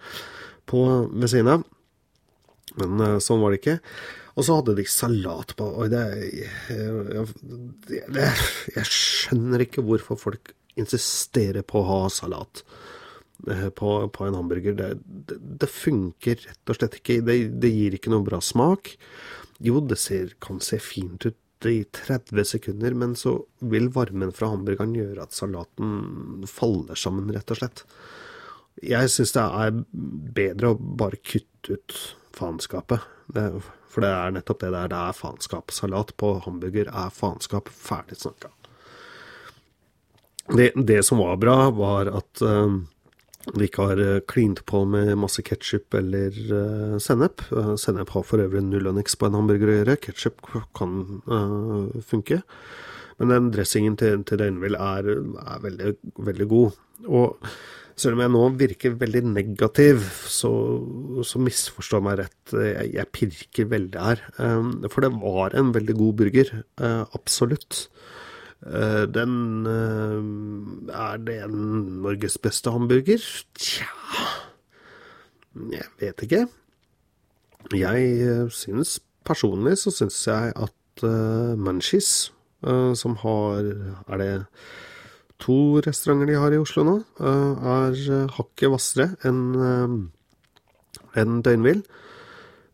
på 0.70 0.84
ved 1.12 1.32
siden 1.34 1.52
av. 1.58 1.68
Men 2.80 3.04
uh, 3.04 3.20
sånn 3.24 3.44
var 3.44 3.54
det 3.54 3.62
ikke. 3.62 3.78
Og 4.34 4.48
så 4.48 4.58
hadde 4.58 4.78
de 4.80 4.88
salat 4.90 5.54
på, 5.60 5.68
og 5.68 5.92
det, 5.94 6.04
jeg, 6.34 7.25
det, 8.16 8.30
jeg 8.74 8.88
skjønner 8.90 9.62
ikke 9.68 9.84
hvorfor 9.86 10.18
folk 10.18 10.56
insisterer 10.80 11.62
på 11.68 11.84
å 11.84 11.90
ha 11.90 12.00
salat. 12.10 12.63
Eh, 13.51 13.69
på, 13.69 14.09
på 14.09 14.25
en 14.25 14.35
hamburger. 14.35 14.73
Det, 14.73 14.97
det, 15.05 15.38
det, 15.59 15.67
funker 15.67 16.35
rett 16.35 16.69
og 16.69 16.77
slett 16.77 17.00
ikke. 17.00 17.19
Det, 17.27 17.38
det, 17.63 17.71
gir 17.75 17.97
ikke 17.97 18.13
noe 18.13 18.23
bra 18.25 18.39
smak. 18.41 18.93
Jo, 19.63 19.81
det 19.83 20.00
ser, 20.00 20.35
kan 20.43 20.62
se 20.63 20.79
fint 20.79 21.25
ut 21.27 21.67
i 21.67 21.83
30 21.95 22.43
sekunder, 22.47 22.95
men 23.00 23.15
så 23.15 23.38
vil 23.63 23.88
varmen 23.95 24.33
fra 24.35 24.50
hamburgeren 24.51 24.95
gjøre 24.97 25.23
at 25.23 25.35
salaten 25.35 26.43
faller 26.50 27.00
sammen, 27.00 27.31
rett 27.31 27.53
og 27.55 27.59
slett. 27.62 27.85
Jeg 28.83 29.12
syns 29.12 29.31
det 29.35 29.43
er 29.43 29.77
bedre 30.39 30.73
å 30.73 30.79
bare 30.79 31.19
kutte 31.23 31.77
ut 31.77 32.00
faenskapet. 32.35 33.03
For 33.93 34.03
det 34.03 34.09
er 34.09 34.33
nettopp 34.35 34.63
det 34.63 34.73
der. 34.73 34.89
Det 34.91 35.00
er 35.00 35.15
faenskap. 35.15 35.71
Salat 35.71 36.15
på 36.19 36.33
hamburger 36.43 36.89
er 36.89 37.13
faenskap. 37.13 37.69
Ferdig 37.71 38.19
snakka. 38.19 38.51
Det, 40.51 40.73
det, 40.75 41.03
som 41.07 41.21
var 41.23 41.38
bra, 41.39 41.57
var 41.71 42.09
at 42.12 42.41
uh, 42.43 42.81
de 43.51 43.67
ikke 43.67 43.89
har 43.89 44.00
eh, 44.00 44.21
klint 44.29 44.62
på 44.69 44.83
med 44.88 45.12
masse 45.19 45.43
ketsjup 45.43 45.97
eller 46.00 46.38
uh, 46.53 46.95
sennep. 47.03 47.43
Uh, 47.51 47.73
sennep 47.79 48.13
har 48.15 48.23
for 48.27 48.39
øvrig 48.39 48.63
null 48.63 48.88
og 48.88 48.95
niks 48.95 49.17
på 49.19 49.27
en 49.27 49.35
hamburger 49.35 49.71
å 49.71 49.77
gjøre. 49.81 50.00
Ketsjup 50.05 50.39
kan 50.77 50.95
uh, 51.27 51.91
funke. 52.07 52.39
Men 53.19 53.33
den 53.33 53.51
dressingen 53.53 54.00
til, 54.00 54.23
til 54.27 54.39
Døgnvill 54.39 54.79
er, 54.79 55.12
er, 55.43 55.59
veldig, 55.65 55.93
veldig 56.29 56.47
god. 56.53 56.79
Og 57.03 57.51
selv 58.00 58.15
om 58.15 58.23
jeg 58.23 58.33
nå 58.33 58.45
virker 58.63 58.95
veldig 59.03 59.25
negativ, 59.35 60.07
så, 60.31 60.53
så 61.27 61.43
misforstå 61.43 62.00
meg 62.07 62.21
rett. 62.23 62.41
Jeg, 62.55 62.93
jeg, 62.95 63.12
pirker 63.19 63.69
veldig 63.75 64.07
her. 64.07 64.23
Um, 64.39 64.71
for 64.88 65.03
det 65.03 65.12
var 65.19 65.59
en 65.59 65.75
veldig 65.75 66.00
god 66.00 66.19
burger. 66.23 66.55
absolutt. 67.12 67.89
Eh, 68.63 69.05
den 69.12 69.65
eh, 69.67 70.96
Er 70.96 71.17
det 71.20 71.39
en 71.43 72.00
Norges 72.03 72.38
beste 72.39 72.72
hamburger? 72.72 73.20
Tja 73.60 73.89
Jeg 75.74 75.89
vet 76.00 76.24
ikke. 76.24 76.46
Jeg 77.75 78.05
eh, 78.24 78.48
synes 78.51 79.01
Personlig 79.24 79.77
så 79.79 79.91
syns 79.91 80.17
jeg 80.27 80.51
at 80.60 81.03
uh, 81.08 81.55
Munchies, 81.55 82.34
uh, 82.67 82.91
som 82.91 83.15
har 83.22 83.70
Er 84.12 84.17
det 84.20 84.32
to 85.39 85.79
restauranter 85.79 86.27
de 86.27 86.36
har 86.36 86.51
i 86.51 86.60
Oslo 86.60 86.84
nå, 86.84 86.96
uh, 87.24 87.55
er 87.88 88.27
hakket 88.36 88.67
hvassere 88.67 89.15
enn 89.24 90.12
en 91.15 91.39
Døgnvill. 91.46 91.86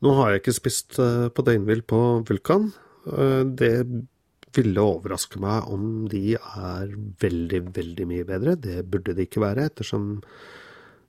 Nå 0.01 0.15
har 0.17 0.31
jeg 0.31 0.41
ikke 0.41 0.57
spist 0.57 0.97
på 0.97 1.45
Døgnvill 1.45 1.85
på 1.85 2.01
Vulkan. 2.25 2.71
Det 3.05 3.85
ville 4.55 4.83
overraske 4.83 5.39
meg 5.41 5.67
om 5.69 6.07
de 6.09 6.35
er 6.37 6.93
veldig, 7.21 7.61
veldig 7.75 8.07
mye 8.09 8.27
bedre. 8.27 8.55
Det 8.59 8.83
burde 8.89 9.15
de 9.17 9.25
ikke 9.27 9.43
være, 9.43 9.69
ettersom 9.69 10.15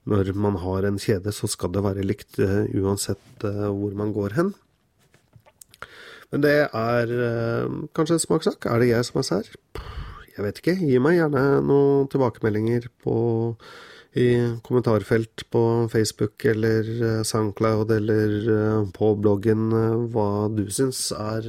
når 0.09 0.33
man 0.39 0.57
har 0.63 0.87
en 0.89 0.99
kjede, 1.01 1.33
så 1.33 1.49
skal 1.51 1.73
det 1.75 1.85
være 1.85 2.07
likt 2.07 2.41
uh, 2.41 2.65
uansett 2.81 3.45
uh, 3.45 3.69
hvor 3.69 3.95
man 3.97 4.15
går 4.17 4.37
hen. 4.39 4.55
Men 6.31 6.45
det 6.45 6.57
er 6.67 7.13
uh, 7.13 7.85
kanskje 7.97 8.17
en 8.17 8.25
smakssak. 8.25 8.67
Er 8.67 8.81
det 8.81 8.91
jeg 8.93 9.09
som 9.09 9.21
er 9.21 9.29
sær? 9.29 9.53
Jeg 10.31 10.47
vet 10.47 10.61
ikke. 10.63 10.77
Gi 10.81 10.99
meg 11.03 11.19
gjerne 11.19 11.45
noen 11.67 12.09
tilbakemeldinger 12.11 12.89
på 13.05 13.17
i 14.19 14.31
kommentarfelt 14.67 15.45
på 15.55 15.61
Facebook 15.93 16.43
eller 16.51 17.23
SoundCloud 17.23 17.93
eller 17.95 18.89
på 18.97 19.13
bloggen 19.23 19.69
hva 20.11 20.49
du 20.51 20.65
syns 20.75 21.05
er 21.15 21.47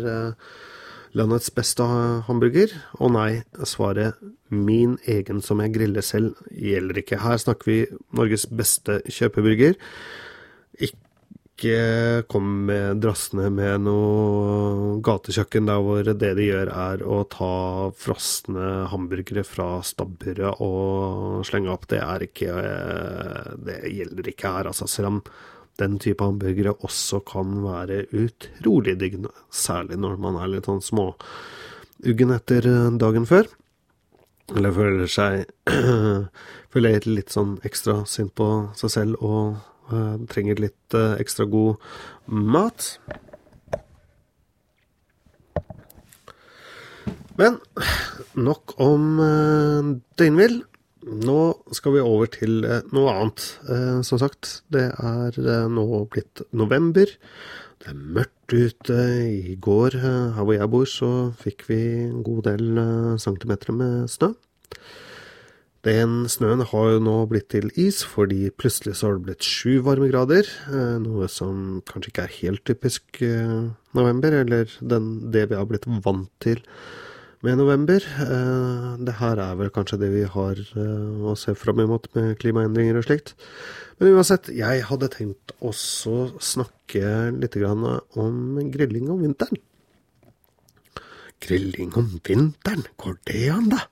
landets 1.17 1.51
beste 1.55 1.85
hamburger? 2.27 2.73
Og 2.99 3.13
nei, 3.15 3.43
svaret 3.67 4.19
min 4.51 4.97
egen 5.09 5.41
som 5.43 5.61
jeg 5.63 5.75
griller 5.75 6.05
selv 6.05 6.39
gjelder 6.51 7.01
ikke. 7.01 7.21
Her 7.23 7.39
snakker 7.41 7.69
vi 7.69 7.79
Norges 8.17 8.47
beste 8.47 8.99
kjøpeburger. 9.07 9.77
Ikke 10.81 12.23
kom 12.31 12.47
med 12.65 13.03
drassende 13.03 13.51
med 13.53 13.83
noe 13.85 14.95
gatekjøkken 15.05 15.67
der 15.69 15.83
hvor 15.85 16.07
det 16.09 16.31
de 16.39 16.47
gjør 16.47 16.71
er 16.73 17.03
å 17.05 17.21
ta 17.29 17.53
frosne 18.01 18.71
hamburgere 18.89 19.45
fra 19.45 19.75
stabburet 19.85 20.63
og 20.63 21.45
slenge 21.47 21.71
opp. 21.73 21.85
Det 21.91 22.01
er 22.01 22.27
ikke 22.27 22.57
Det 23.61 23.79
gjelder 23.93 24.33
ikke 24.33 24.55
her, 24.57 24.71
altså. 24.71 24.89
Selv 24.89 25.13
om 25.13 25.23
den 25.81 25.97
type 26.01 26.25
hamburgere 26.25 26.75
også 26.85 27.21
kan 27.27 27.57
være 27.65 28.05
utrolig 28.13 28.97
digg, 29.01 29.17
særlig 29.49 29.97
når 30.01 30.19
man 30.21 30.37
er 30.41 30.53
litt 30.53 30.69
sånn 30.69 30.83
småuggen 30.85 32.35
etter 32.37 32.69
eh, 32.69 32.93
dagen 33.01 33.27
før. 33.29 33.49
Eller 34.51 34.75
føler 34.75 35.11
seg 35.11 35.45
føler 36.73 37.07
litt 37.07 37.33
sånn 37.33 37.57
ekstra 37.67 38.01
synd 38.09 38.33
på 38.35 38.47
seg 38.79 38.91
selv 38.91 39.21
og 39.23 39.61
uh, 39.93 40.17
trenger 40.31 40.59
litt 40.59 40.97
uh, 40.97 41.15
ekstra 41.21 41.47
god 41.47 41.79
mat. 42.27 42.89
Men 47.39 47.61
nok 48.35 48.75
om 48.83 49.07
uh, 49.23 49.95
døgnvill. 50.19 50.61
Nå 51.01 51.39
skal 51.73 51.95
vi 51.95 52.03
over 52.05 52.29
til 52.29 52.61
eh, 52.67 52.85
noe 52.93 53.09
annet. 53.09 53.45
Eh, 53.65 54.01
som 54.05 54.19
sagt, 54.21 54.61
det 54.73 54.91
er 54.93 55.37
eh, 55.41 55.67
nå 55.71 55.85
blitt 56.13 56.43
november. 56.53 57.09
Det 57.81 57.89
er 57.89 57.97
mørkt 57.97 58.53
ute. 58.53 58.97
I 59.49 59.55
går, 59.57 59.97
her 60.03 60.37
hvor 60.37 60.53
jeg 60.53 60.69
bor, 60.69 60.85
så 60.85 61.11
fikk 61.41 61.65
vi 61.71 61.81
en 62.05 62.21
god 62.25 62.45
del 62.51 62.81
centimeter 63.17 63.73
med 63.73 64.11
snø. 64.11 64.35
Den 65.81 66.27
snøen 66.29 66.61
har 66.69 66.91
jo 66.91 66.99
nå 67.01 67.15
blitt 67.31 67.47
til 67.55 67.71
is, 67.73 68.03
fordi 68.05 68.51
plutselig 68.53 68.99
så 68.99 69.07
har 69.07 69.17
det 69.17 69.25
blitt 69.31 69.47
sju 69.47 69.79
varmegrader. 69.81 70.45
Noe 71.01 71.25
som 71.25 71.79
kanskje 71.89 72.11
ikke 72.11 72.25
er 72.27 72.35
helt 72.35 72.63
typisk 72.69 73.23
november, 73.97 74.43
eller 74.43 74.69
den, 74.77 75.15
det 75.33 75.47
vi 75.49 75.57
har 75.57 75.65
blitt 75.65 75.89
vant 76.05 76.29
til 76.45 76.61
med 77.45 77.57
november. 77.57 78.03
Eh, 78.23 78.89
det 79.05 79.17
her 79.19 79.39
er 79.41 79.57
vel 79.59 79.71
kanskje 79.73 79.99
det 80.01 80.11
vi 80.13 80.25
har 80.29 80.59
eh, 80.59 81.23
å 81.25 81.35
se 81.39 81.55
fram 81.57 81.81
imot 81.83 82.09
med 82.17 82.35
klimaendringer 82.41 82.99
og 82.99 83.07
slikt. 83.07 83.33
Men 83.99 84.15
uansett, 84.17 84.51
jeg 84.53 84.85
hadde 84.89 85.11
tenkt 85.13 85.53
også 85.61 86.31
snakke 86.41 87.31
litt 87.37 87.57
om 87.61 88.61
grilling 88.73 89.09
om 89.13 89.23
vinteren. 89.25 89.61
Grilling 91.41 91.93
om 91.97 92.13
vinteren, 92.25 92.85
går 93.01 93.17
det 93.29 93.47
an, 93.53 93.71
da? 93.73 93.83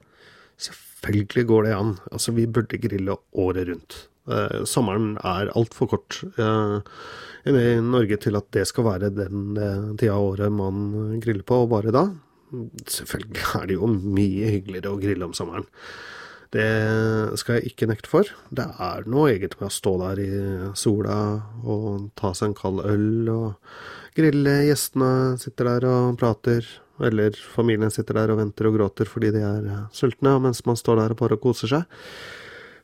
Selvfølgelig 0.61 1.45
går 1.49 1.65
det 1.65 1.75
an. 1.77 1.97
Altså, 2.11 2.33
vi 2.37 2.45
burde 2.45 2.81
grille 2.81 3.17
året 3.33 3.69
rundt. 3.69 3.99
Eh, 4.29 4.63
sommeren 4.69 5.15
er 5.25 5.49
altfor 5.57 5.89
kort 5.89 6.19
eh, 6.37 6.75
i 7.49 7.53
Norge 7.81 8.19
til 8.21 8.37
at 8.37 8.49
det 8.53 8.67
skal 8.69 8.85
være 8.85 9.09
den 9.15 9.57
eh, 9.57 9.93
tida 9.97 10.17
av 10.17 10.33
året 10.35 10.53
man 10.53 11.19
griller 11.23 11.45
på, 11.47 11.63
og 11.63 11.71
bare 11.73 11.93
da. 11.95 12.05
Selvfølgelig 12.89 13.43
er 13.59 13.67
det 13.69 13.77
jo 13.77 13.89
mye 13.89 14.53
hyggeligere 14.55 14.93
å 14.93 15.01
grille 15.01 15.27
om 15.27 15.35
sommeren. 15.37 15.67
Det 16.49 16.65
skal 17.37 17.59
jeg 17.59 17.71
ikke 17.71 17.87
nekte 17.91 18.09
for. 18.09 18.29
Det 18.49 18.65
er 18.81 19.05
noe 19.09 19.29
eget 19.35 19.53
med 19.59 19.67
å 19.67 19.73
stå 19.73 19.93
der 20.01 20.21
i 20.23 20.29
sola 20.77 21.17
og 21.61 22.09
ta 22.17 22.33
seg 22.33 22.49
en 22.49 22.57
kald 22.57 22.81
øl 22.89 23.29
og 23.29 23.73
grille. 24.17 24.55
Gjestene 24.65 25.37
sitter 25.41 25.69
der 25.75 25.85
og 25.91 26.17
prater, 26.21 26.65
eller 27.05 27.37
familien 27.53 27.93
sitter 27.93 28.17
der 28.17 28.33
og 28.33 28.41
venter 28.41 28.69
og 28.69 28.79
gråter 28.79 29.09
fordi 29.09 29.31
de 29.35 29.45
er 29.45 29.69
sultne, 29.95 30.39
mens 30.41 30.65
man 30.65 30.79
står 30.79 31.03
der 31.03 31.13
og 31.13 31.21
bare 31.21 31.37
koser 31.41 31.69
seg. 31.69 31.99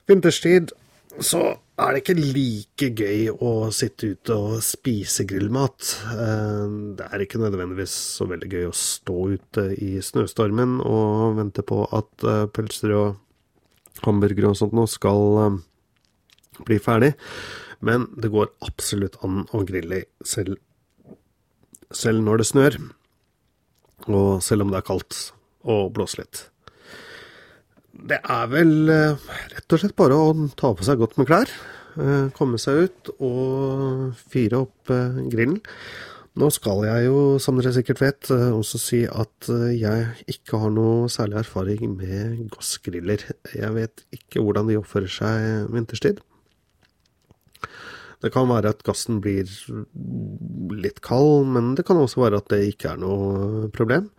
Vinterstid 0.06 0.76
så 1.24 1.42
er 1.80 1.92
det 1.92 2.02
ikke 2.02 2.16
like 2.18 2.90
gøy 2.96 3.30
å 3.34 3.52
sitte 3.76 4.14
ute 4.16 4.36
og 4.36 4.64
spise 4.64 5.26
grillmat. 5.28 5.92
Eh, 6.12 6.66
det 7.00 7.08
er 7.08 7.24
ikke 7.24 7.42
nødvendigvis 7.42 7.94
så 8.18 8.28
veldig 8.30 8.50
gøy 8.52 8.68
å 8.70 8.76
stå 8.76 9.18
ute 9.36 9.68
i 9.80 9.96
snøstormen 10.04 10.80
og 10.84 11.38
vente 11.40 11.64
på 11.68 11.84
at 11.96 12.28
eh, 12.28 12.46
pølser 12.52 12.96
og 12.96 14.04
hamburgere 14.06 14.52
og 14.52 14.60
sånt 14.60 14.76
nå 14.76 14.88
skal 14.92 15.40
eh, 15.44 15.60
bli 16.68 16.80
ferdig, 16.80 17.14
men 17.84 18.08
det 18.16 18.32
går 18.32 18.54
absolutt 18.64 19.20
an 19.28 19.44
å 19.56 19.64
grille 19.68 20.06
selv, 20.24 20.56
selv 21.92 22.24
når 22.24 22.42
det 22.42 22.50
snør, 22.52 22.78
og 24.08 24.44
selv 24.44 24.64
om 24.64 24.72
det 24.72 24.80
er 24.80 24.88
kaldt 24.88 25.22
og 25.68 25.92
blåser 25.96 26.24
litt. 26.24 26.46
Det 28.06 28.18
er 28.22 28.50
vel 28.52 28.92
eh, 28.94 29.30
rett 29.56 29.74
og 29.74 29.82
slett 29.82 29.96
bare 29.98 30.18
å 30.18 30.34
ta 30.58 30.70
på 30.78 30.86
seg 30.86 31.00
godt 31.02 31.16
med 31.18 31.30
klær. 31.30 31.50
Eh, 31.98 32.28
komme 32.38 32.60
seg 32.62 32.86
ut 32.86 33.10
og 33.16 34.20
fyre 34.30 34.62
opp 34.68 34.94
eh, 34.94 35.24
grillen. 35.32 35.58
Nå 36.36 36.50
skal 36.52 36.84
jeg 36.86 37.08
jo, 37.08 37.18
som 37.40 37.58
dere 37.58 37.72
sikkert 37.72 38.02
vet, 38.04 38.28
også 38.28 38.80
si 38.82 38.98
at 39.08 39.48
jeg 39.72 40.26
ikke 40.34 40.60
har 40.60 40.74
noe 40.76 41.08
særlig 41.08 41.38
erfaring 41.40 41.94
med 41.96 42.50
gassgriller. 42.52 43.24
Jeg 43.56 43.72
vet 43.72 44.04
ikke 44.18 44.44
hvordan 44.44 44.68
de 44.68 44.76
oppfører 44.82 45.14
seg 45.16 45.70
vinterstid. 45.72 46.20
Det 48.20 48.34
kan 48.36 48.52
være 48.52 48.74
at 48.76 48.84
gassen 48.84 49.22
blir 49.24 49.48
litt 50.76 51.00
kald, 51.06 51.48
men 51.56 51.72
det 51.80 51.88
kan 51.88 52.04
også 52.04 52.26
være 52.26 52.44
at 52.44 52.52
det 52.52 52.62
ikke 52.74 52.92
er 52.92 53.00
noe 53.00 53.70
problem. 53.72 54.12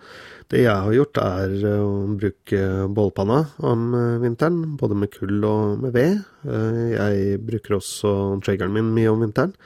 Det 0.53 0.61
jeg 0.63 0.79
har 0.79 0.93
gjort, 0.95 1.19
er 1.19 1.55
eh, 1.67 1.81
å 1.83 2.19
bruke 2.21 2.61
bålpanna 2.95 3.41
om 3.67 3.89
eh, 3.99 4.19
vinteren, 4.23 4.77
både 4.79 4.99
med 4.99 5.11
kull 5.11 5.43
og 5.43 5.81
med 5.83 5.97
ved. 5.97 6.21
Eh, 6.47 6.83
jeg 6.93 7.41
bruker 7.49 7.81
også 7.81 8.13
triggeren 8.47 8.77
min 8.77 8.93
mye 8.95 9.11
om 9.11 9.25
vinteren. 9.27 9.57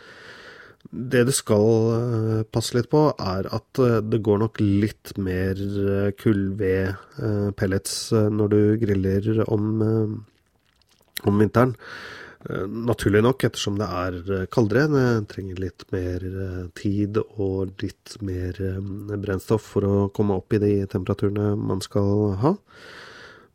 Det 0.91 1.27
du 1.29 1.31
skal 1.37 2.47
passe 2.51 2.75
litt 2.75 2.89
på, 2.91 3.03
er 3.13 3.47
at 3.53 3.81
det 4.11 4.23
går 4.27 4.41
nok 4.41 4.57
litt 4.59 5.13
mer 5.21 5.61
kull 6.19 6.41
ved 6.59 6.97
pellets 7.61 7.93
når 8.17 8.51
du 8.51 8.59
griller 8.81 9.29
om, 9.53 9.85
om 11.29 11.45
vinteren. 11.45 11.77
Eh, 12.49 12.67
naturlig 12.67 13.21
nok, 13.21 13.45
ettersom 13.45 13.77
det 13.77 13.87
er 13.93 14.15
eh, 14.33 14.47
kaldere. 14.53 14.87
Det 14.89 15.29
trenger 15.35 15.61
litt 15.61 15.85
mer 15.93 16.25
eh, 16.25 16.63
tid 16.79 17.21
og 17.21 17.83
litt 17.85 18.17
mer 18.25 18.57
brennstoff 19.13 19.67
for 19.75 19.85
å 19.85 19.97
komme 20.17 20.39
opp 20.41 20.57
i 20.57 20.63
de 20.63 20.73
temperaturene 20.89 21.53
man 21.61 21.85
skal 21.85 22.39
ha. 22.41 22.55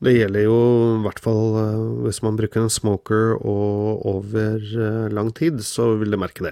Det 0.05 0.13
gjelder 0.13 0.43
jo 0.45 0.57
i 0.99 1.03
hvert 1.05 1.21
fall 1.23 1.55
hvis 2.03 2.19
man 2.21 2.35
bruker 2.37 2.65
en 2.65 2.73
smoker 2.73 3.37
og 3.39 4.03
over 4.05 4.59
lang 5.09 5.31
tid, 5.33 5.63
så 5.65 5.93
vil 5.97 6.11
det 6.13 6.19
merke 6.21 6.43
det. 6.45 6.51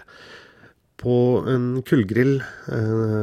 På 1.03 1.15
en 1.51 1.81
kullgrill, 1.83 2.37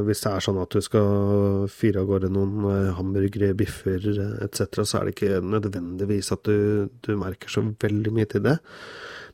hvis 0.04 0.20
det 0.20 0.30
er 0.30 0.44
sånn 0.44 0.58
at 0.60 0.74
du 0.74 0.82
skal 0.84 1.68
fyre 1.72 2.02
av 2.02 2.10
gårde 2.10 2.28
noen 2.28 2.92
hamburgere, 2.98 3.54
biffer 3.56 4.04
etc., 4.44 4.82
så 4.84 4.98
er 4.98 5.08
det 5.08 5.14
ikke 5.14 5.38
nødvendigvis 5.40 6.28
at 6.36 6.44
du, 6.44 6.90
du 7.00 7.14
merker 7.16 7.48
så 7.48 7.64
veldig 7.64 8.12
mye 8.12 8.28
til 8.28 8.44
det. 8.44 8.58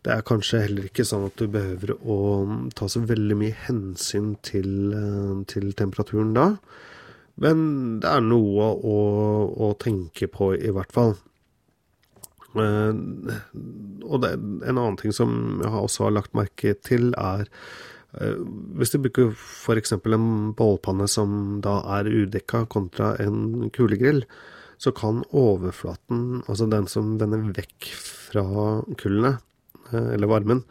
Det 0.07 0.15
er 0.15 0.23
kanskje 0.23 0.61
heller 0.63 0.87
ikke 0.87 1.03
sånn 1.07 1.25
at 1.27 1.41
du 1.41 1.49
behøver 1.51 1.97
å 1.99 2.17
ta 2.79 2.87
så 2.87 3.01
veldig 3.03 3.37
mye 3.41 3.57
hensyn 3.67 4.37
til, 4.47 4.69
eh, 4.95 5.33
til 5.51 5.73
temperaturen 5.75 6.31
da. 6.37 6.53
Men 7.43 7.65
det 8.01 8.13
er 8.13 8.23
noe 8.23 8.69
å, 8.87 8.99
å 9.67 9.73
tenke 9.83 10.29
på, 10.31 10.53
i 10.55 10.71
hvert 10.73 10.95
fall. 10.95 11.17
Uh, 12.57 12.95
og 14.07 14.23
det, 14.23 14.31
en 14.39 14.79
annen 14.79 14.97
ting 14.97 15.13
som 15.13 15.59
jeg 15.61 15.75
også 15.75 16.07
har 16.07 16.15
lagt 16.15 16.39
merke 16.39 16.73
til, 16.87 17.11
er 17.19 17.51
hvis 18.17 18.95
du 18.95 19.01
bruker 19.05 19.33
f.eks. 19.35 19.93
en 19.93 20.29
bålpanne 20.57 21.09
som 21.11 21.59
da 21.65 21.79
er 21.99 22.09
udekka 22.09 22.65
kontra 22.73 23.15
en 23.21 23.69
kulegrill, 23.77 24.23
så 24.81 24.93
kan 24.97 25.23
overflaten, 25.37 26.43
altså 26.47 26.69
den 26.73 26.89
som 26.89 27.17
vender 27.21 27.45
vekk 27.57 27.91
fra 27.97 28.47
kullene, 29.01 29.37
Eh, 29.93 30.15
eller 30.15 30.27
varmen, 30.27 30.63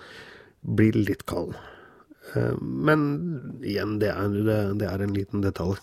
bli 0.62 0.92
litt 0.92 1.26
kald. 1.30 1.56
Eh, 2.34 2.56
men 2.62 3.60
igjen, 3.64 4.00
det 4.02 4.12
er, 4.12 4.40
det 4.80 4.90
er 4.90 5.04
en 5.04 5.16
liten 5.16 5.44
detalj. 5.46 5.78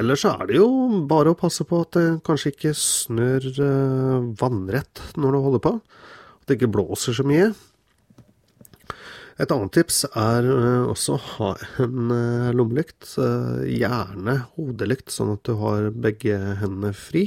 Ellers 0.00 0.24
så 0.24 0.32
er 0.34 0.48
det 0.50 0.56
jo 0.58 1.04
bare 1.06 1.30
å 1.30 1.38
passe 1.38 1.62
på 1.68 1.84
at 1.84 1.94
det 1.94 2.06
kanskje 2.26 2.54
ikke 2.54 2.72
snør 2.78 3.44
eh, 3.52 4.32
vannrett 4.40 5.04
når 5.20 5.36
du 5.36 5.42
holder 5.46 5.64
på. 5.68 5.76
At 6.40 6.48
det 6.48 6.58
ikke 6.58 6.74
blåser 6.74 7.16
så 7.16 7.26
mye. 7.26 7.52
Et 9.42 9.50
annet 9.50 9.72
tips 9.74 10.04
er 10.14 10.46
også 10.86 11.16
å 11.16 11.22
ha 11.32 11.50
en 11.82 12.12
lommelykt, 12.54 13.16
gjerne 13.66 14.36
hodelykt, 14.54 15.10
sånn 15.10 15.32
at 15.34 15.42
du 15.48 15.56
har 15.58 15.88
begge 15.90 16.38
hendene 16.60 16.92
fri. 16.94 17.24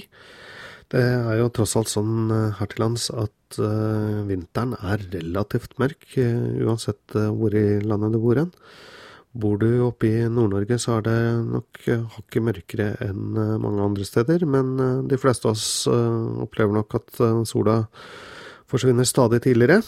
Det 0.87 1.03
er 1.03 1.41
jo 1.41 1.49
tross 1.51 1.75
alt 1.75 1.91
sånn 1.91 2.31
eh, 2.31 2.53
her 2.59 2.69
til 2.71 2.85
lands 2.85 3.09
at 3.11 3.33
vinteren 4.27 4.73
er 4.75 5.03
relativt 5.13 5.77
mørk, 5.79 6.03
uansett 6.17 7.15
hvor 7.15 7.53
i 7.55 7.79
landet 7.79 8.15
du 8.15 8.19
bor 8.19 8.39
hen. 8.39 8.49
Bor 9.37 9.59
du 9.61 9.69
oppe 9.85 10.09
i 10.09 10.25
Nord-Norge, 10.27 10.79
så 10.81 10.97
er 10.97 11.05
det 11.05 11.19
nok 11.47 11.79
hakket 12.17 12.43
mørkere 12.43 12.87
enn 13.05 13.37
mange 13.63 13.85
andre 13.85 14.07
steder, 14.07 14.43
men 14.49 14.73
de 15.07 15.19
fleste 15.21 15.47
av 15.47 15.55
oss 15.55 15.87
opplever 15.87 16.75
nok 16.75 16.97
at 16.99 17.21
sola 17.47 17.77
forsvinner 18.67 19.07
stadig 19.07 19.43
tidligere. 19.45 19.79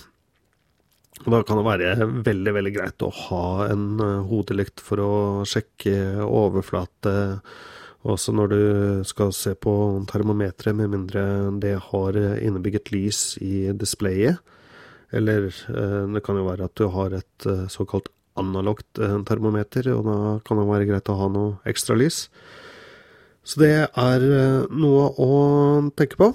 Og 1.26 1.34
da 1.34 1.42
kan 1.44 1.60
det 1.60 1.66
være 1.68 2.08
veldig, 2.26 2.54
veldig 2.56 2.72
greit 2.78 3.04
å 3.04 3.12
ha 3.28 3.46
en 3.68 4.00
hodelykt 4.30 4.80
for 4.84 5.04
å 5.04 5.12
sjekke 5.48 6.24
overflate 6.24 7.16
også 8.08 8.32
når 8.32 8.54
du 8.54 8.62
skal 9.08 9.34
se 9.36 9.52
på 9.60 9.74
termometeret, 10.08 10.78
med 10.78 10.94
mindre 10.94 11.24
det 11.60 11.76
har 11.90 12.16
innebygget 12.40 12.94
lys 12.96 13.20
i 13.44 13.74
displayet. 13.76 14.40
Eller 15.12 15.50
eh, 15.50 16.06
det 16.14 16.24
kan 16.26 16.38
jo 16.38 16.48
være 16.48 16.70
at 16.70 16.78
du 16.78 16.88
har 16.94 17.16
et 17.18 17.50
eh, 17.50 17.66
såkalt 17.72 18.12
analogt 18.40 19.02
eh, 19.02 19.18
termometer, 19.28 19.90
og 19.96 20.06
da 20.06 20.18
kan 20.46 20.62
det 20.62 20.68
være 20.70 20.90
greit 20.92 21.10
å 21.10 21.18
ha 21.20 21.30
noe 21.34 21.56
ekstra 21.70 21.98
lys. 21.98 22.28
Så 23.44 23.64
det 23.64 23.74
er 23.88 24.26
noe 24.70 25.06
å 25.18 25.30
tenke 25.98 26.20
på. 26.20 26.28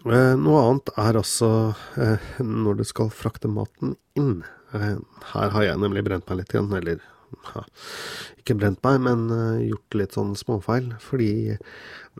Noe 0.00 0.60
annet 0.64 0.90
er 0.96 1.18
altså 1.18 1.48
når 2.40 2.80
du 2.80 2.84
skal 2.88 3.10
frakte 3.12 3.50
maten 3.52 3.96
inn. 4.16 4.40
Her 4.72 5.50
har 5.52 5.66
jeg 5.66 5.80
nemlig 5.82 6.04
brent 6.06 6.28
meg 6.30 6.40
litt 6.40 6.54
igjen, 6.54 6.70
eller 6.72 7.02
ikke 8.40 8.56
brent 8.58 8.80
meg, 8.86 9.00
men 9.04 9.26
gjort 9.66 9.98
litt 9.98 10.16
sånn 10.16 10.32
småfeil. 10.38 10.92
Fordi 11.02 11.58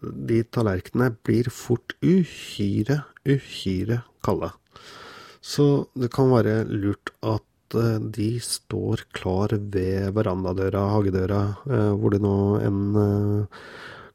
de 0.02 0.42
tallerkenene 0.52 1.14
blir 1.26 1.48
fort 1.54 1.94
uhyre, 2.02 3.04
uhyre 3.24 4.02
kalde. 4.26 4.50
Så 5.40 5.86
det 5.96 6.10
kan 6.12 6.28
være 6.34 6.64
lurt 6.68 7.14
at 7.22 7.46
de 8.12 8.30
står 8.42 9.06
klar 9.14 9.54
ved 9.54 10.10
verandadøra, 10.16 10.88
hagedøra, 10.98 11.42
hvor 11.96 12.10
du 12.12 12.18
nå 12.20 12.38
enn 12.66 12.80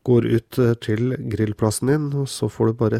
går 0.05 0.27
ut 0.37 0.59
til 0.85 1.15
grillplassen 1.31 1.89
din, 1.89 2.09
og 2.13 2.27
så 2.29 2.45
får 2.51 2.69
du 2.69 2.73
bare 2.83 2.99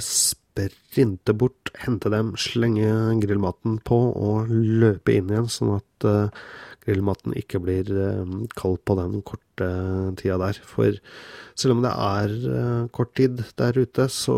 sprinte 0.55 1.33
bort, 1.35 1.73
hente 1.83 2.09
dem, 2.13 2.33
slenge 2.39 2.87
grillmaten 3.23 3.79
på 3.83 3.97
og 4.15 4.51
løpe 4.51 5.17
inn 5.17 5.33
igjen, 5.33 5.51
sånn 5.51 5.75
at 5.79 6.07
grillmaten 6.85 7.33
ikke 7.37 7.59
blir 7.63 7.89
eh, 7.89 8.33
kald 8.57 8.81
på 8.85 8.95
den 8.99 9.21
korte 9.25 9.69
tida 10.19 10.37
der. 10.41 10.59
For 10.67 10.97
selv 11.57 11.77
om 11.77 11.83
det 11.85 11.91
er 11.91 12.35
eh, 12.51 12.81
kort 12.95 13.15
tid 13.17 13.41
der 13.59 13.79
ute, 13.79 14.07
så 14.13 14.37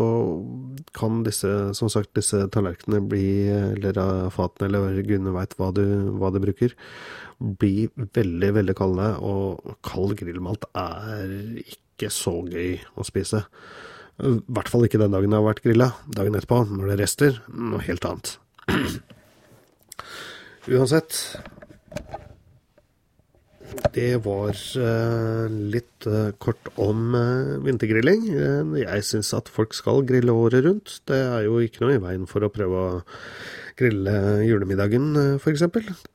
kan 0.96 1.22
disse, 1.26 1.50
som 1.78 1.92
sagt, 1.92 2.14
disse 2.18 2.46
tallerkenene 2.54 3.04
bli, 3.10 3.26
eller 3.50 4.30
fatene, 4.34 4.70
eller 4.70 5.02
gudene 5.02 5.34
veit 5.36 5.56
hva, 5.58 5.72
hva, 5.74 6.32
du 6.32 6.40
bruker, 6.44 6.76
bli 7.38 7.88
veldig, 8.16 8.54
veldig 8.60 8.78
kalde. 8.78 9.12
Og 9.24 9.76
kald 9.86 10.16
grillmat 10.20 10.70
er 10.78 11.60
ikke 11.66 12.10
så 12.14 12.38
gøy 12.48 12.78
å 12.96 13.06
spise. 13.06 13.44
I 14.18 14.34
hvert 14.50 14.70
fall 14.70 14.86
ikke 14.86 14.98
den 14.98 15.14
dagen 15.14 15.30
det 15.30 15.38
har 15.38 15.46
vært 15.46 15.62
grilla. 15.62 15.92
Dagen 16.10 16.34
etterpå, 16.34 16.64
når 16.72 16.90
det 16.90 16.98
rester, 17.02 17.38
noe 17.54 17.82
helt 17.86 18.06
annet. 18.08 18.34
Uansett, 20.68 21.14
det 23.94 24.10
var 24.24 24.52
uh, 24.52 25.46
litt 25.48 26.08
uh, 26.10 26.32
kort 26.42 26.70
om 26.82 27.14
uh, 27.14 27.58
vintergrilling. 27.64 28.26
jeg 28.80 29.06
syns 29.06 29.30
at 29.38 29.50
folk 29.52 29.76
skal 29.76 30.02
grille 30.08 30.34
året 30.34 30.66
rundt. 30.66 30.98
Det 31.08 31.20
er 31.22 31.46
jo 31.46 31.60
ikke 31.62 31.84
noe 31.84 31.96
i 31.96 32.02
veien 32.02 32.26
for 32.28 32.44
å 32.44 32.50
prøve 32.52 32.82
å 32.82 32.90
grille 33.78 34.16
julemiddagen, 34.42 35.38
f.eks. 35.38 35.64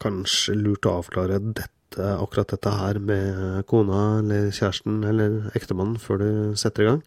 Kanskje 0.04 0.58
lurt 0.60 0.90
å 0.90 0.98
avklare 1.00 1.40
dette, 1.40 1.72
akkurat 1.96 2.52
dette 2.52 2.76
her 2.76 3.00
med 3.00 3.64
kona 3.70 4.20
eller 4.20 4.52
kjæresten 4.52 5.00
eller 5.08 5.54
ektemannen 5.56 5.96
før 6.02 6.20
du 6.20 6.30
setter 6.60 6.84
i 6.84 6.92
gang. 6.92 7.04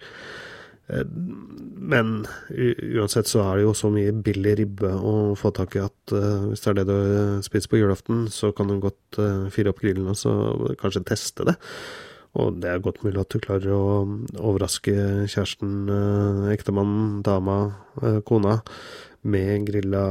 Eh, 0.88 1.06
men 1.86 2.26
uansett 2.50 3.28
så 3.30 3.42
er 3.42 3.58
det 3.58 3.66
jo 3.66 3.74
så 3.76 3.90
mye 3.94 4.14
billig 4.26 4.56
ribbe 4.60 4.90
å 4.90 5.34
få 5.38 5.52
tak 5.54 5.76
i 5.78 5.82
at 5.84 6.14
uh, 6.14 6.48
hvis 6.50 6.62
det 6.64 6.72
er 6.72 6.78
det 6.80 6.86
du 6.88 7.44
spiser 7.46 7.70
på 7.70 7.80
julaften, 7.80 8.26
så 8.32 8.50
kan 8.56 8.70
du 8.70 8.80
godt 8.82 9.18
uh, 9.20 9.46
fyre 9.54 9.70
opp 9.70 9.82
grillen 9.84 10.10
og 10.10 10.18
så 10.18 10.32
kanskje 10.80 11.04
teste 11.06 11.46
det. 11.46 11.56
Og 12.36 12.58
det 12.60 12.72
er 12.72 12.82
godt 12.84 13.04
mulig 13.04 13.20
at 13.22 13.32
du 13.32 13.38
klarer 13.40 13.70
å 13.76 13.84
overraske 14.34 14.96
kjæresten, 15.30 15.76
uh, 15.90 16.48
ektemannen, 16.54 17.20
dama, 17.26 17.58
kona 18.26 18.58
med 19.26 19.68
grilla, 19.70 20.06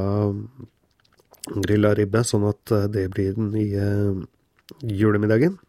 grilla 1.55 1.91
ribbe, 1.97 2.23
sånn 2.27 2.47
at 2.49 2.77
det 2.91 3.09
blir 3.13 3.35
den 3.35 3.51
nye 3.55 3.89
julemiddagen. 4.83 5.59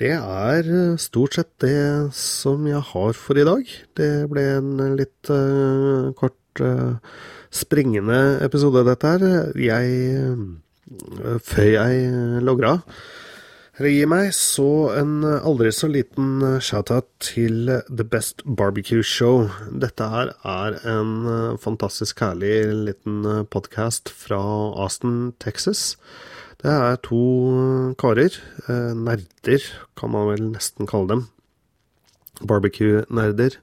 Det 0.00 0.14
er 0.16 0.68
eh, 0.72 1.00
stort 1.00 1.36
sett 1.36 1.50
det 1.60 2.12
som 2.16 2.64
jeg 2.68 2.80
har 2.92 3.16
for 3.18 3.38
i 3.38 3.44
dag. 3.44 3.72
Det 3.98 4.12
ble 4.30 4.44
en 4.56 4.70
litt 4.96 5.28
uh, 5.28 6.12
kort 6.16 6.62
uh, 6.64 6.96
springende 7.52 8.38
episode, 8.46 8.86
dette 8.88 9.12
her. 9.12 9.52
Jeg 9.60 9.92
uh, 10.32 11.36
Før 11.44 11.68
jeg 11.68 12.00
eller 12.40 12.56
gir 13.96 14.08
meg, 14.10 14.34
så 14.36 14.92
en 15.00 15.24
aldri 15.24 15.70
så 15.72 15.88
liten 15.88 16.42
shout-out 16.60 17.08
til 17.24 17.70
The 17.88 18.04
Best 18.04 18.42
Barbecue 18.44 19.00
Show. 19.00 19.46
Dette 19.72 20.08
her 20.12 20.34
er 20.44 20.76
en 20.92 21.56
fantastisk 21.56 22.20
herlig 22.20 22.58
liten 22.90 23.24
podkast 23.48 24.12
fra 24.12 24.42
Aston, 24.84 25.32
Texas. 25.40 25.94
Det 26.62 26.70
er 26.70 27.00
to 27.02 27.22
karer, 27.98 28.36
eh, 28.70 28.92
nerder 28.94 29.64
kan 29.98 30.12
man 30.14 30.28
vel 30.28 30.44
nesten 30.52 30.86
kalle 30.86 31.08
dem, 31.10 31.24
barbecue-nerder, 32.46 33.56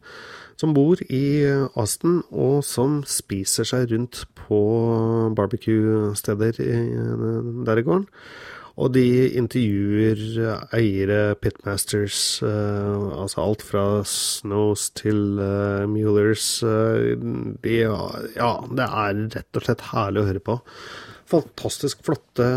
som 0.60 0.74
bor 0.76 1.00
i 1.08 1.48
Aston, 1.80 2.24
og 2.30 2.66
som 2.68 3.00
spiser 3.08 3.64
seg 3.64 3.94
rundt 3.94 4.26
på 4.36 4.60
barbecue-steder 5.32 6.60
der 6.60 7.80
i 7.80 7.88
gården. 7.88 8.08
Og 8.80 8.94
de 8.96 9.32
intervjuer 9.36 10.20
eiere, 10.76 11.36
pitmasters, 11.36 12.40
eh, 12.48 13.08
altså 13.20 13.44
alt 13.44 13.64
fra 13.66 13.84
Snows 14.08 14.90
til 14.96 15.40
eh, 15.44 15.84
Muellers. 15.90 16.64
Eh, 16.64 17.16
de, 17.64 17.76
ja, 18.38 18.54
det 18.72 18.88
er 18.88 19.20
rett 19.36 19.60
og 19.60 19.66
slett 19.66 19.84
herlig 19.92 20.24
å 20.24 20.30
høre 20.30 20.44
på 20.44 20.60
fantastisk 21.30 22.02
flotte, 22.06 22.48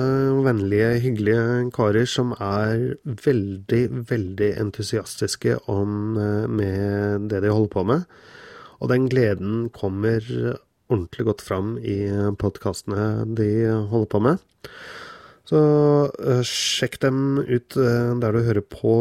vennlige, 0.47 0.95
hyggelige 1.05 1.71
karer 1.77 2.09
som 2.09 2.33
er 2.39 2.97
veldig, 3.05 3.83
veldig 4.09 4.51
entusiastiske 4.63 5.59
om, 5.73 6.17
eh, 6.17 6.47
med 6.49 7.29
det 7.33 7.43
de 7.45 7.53
holder 7.53 7.73
på 7.75 7.85
med. 7.85 8.05
Og 8.81 8.89
den 8.91 9.09
gleden 9.09 9.69
kommer 9.71 10.25
ordentlig 10.91 11.27
godt 11.29 11.43
fram 11.45 11.77
i 11.79 12.09
podkastene 12.41 13.25
de 13.37 13.53
holder 13.93 14.11
på 14.11 14.21
med. 14.21 14.43
Så 15.49 15.59
uh, 16.09 16.41
sjekk 16.47 17.01
dem 17.03 17.41
ut 17.43 17.75
uh, 17.77 18.15
der 18.23 18.33
du 18.33 18.41
hører 18.47 18.63
på 18.63 18.95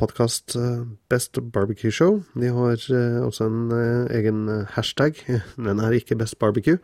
podkast 0.00 0.56
uh, 0.56 0.88
Best 1.12 1.38
Barbecue 1.52 1.92
Show. 1.92 2.22
De 2.34 2.48
har 2.48 2.80
også 3.22 3.46
en 3.46 3.72
egen 4.10 4.48
hashtag. 4.72 5.20
Den 5.56 5.78
er 5.78 5.94
ikke 5.94 6.16
Best 6.18 6.38
Barbecue, 6.40 6.80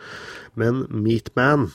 men 0.54 0.84
Meatman. 0.90 1.70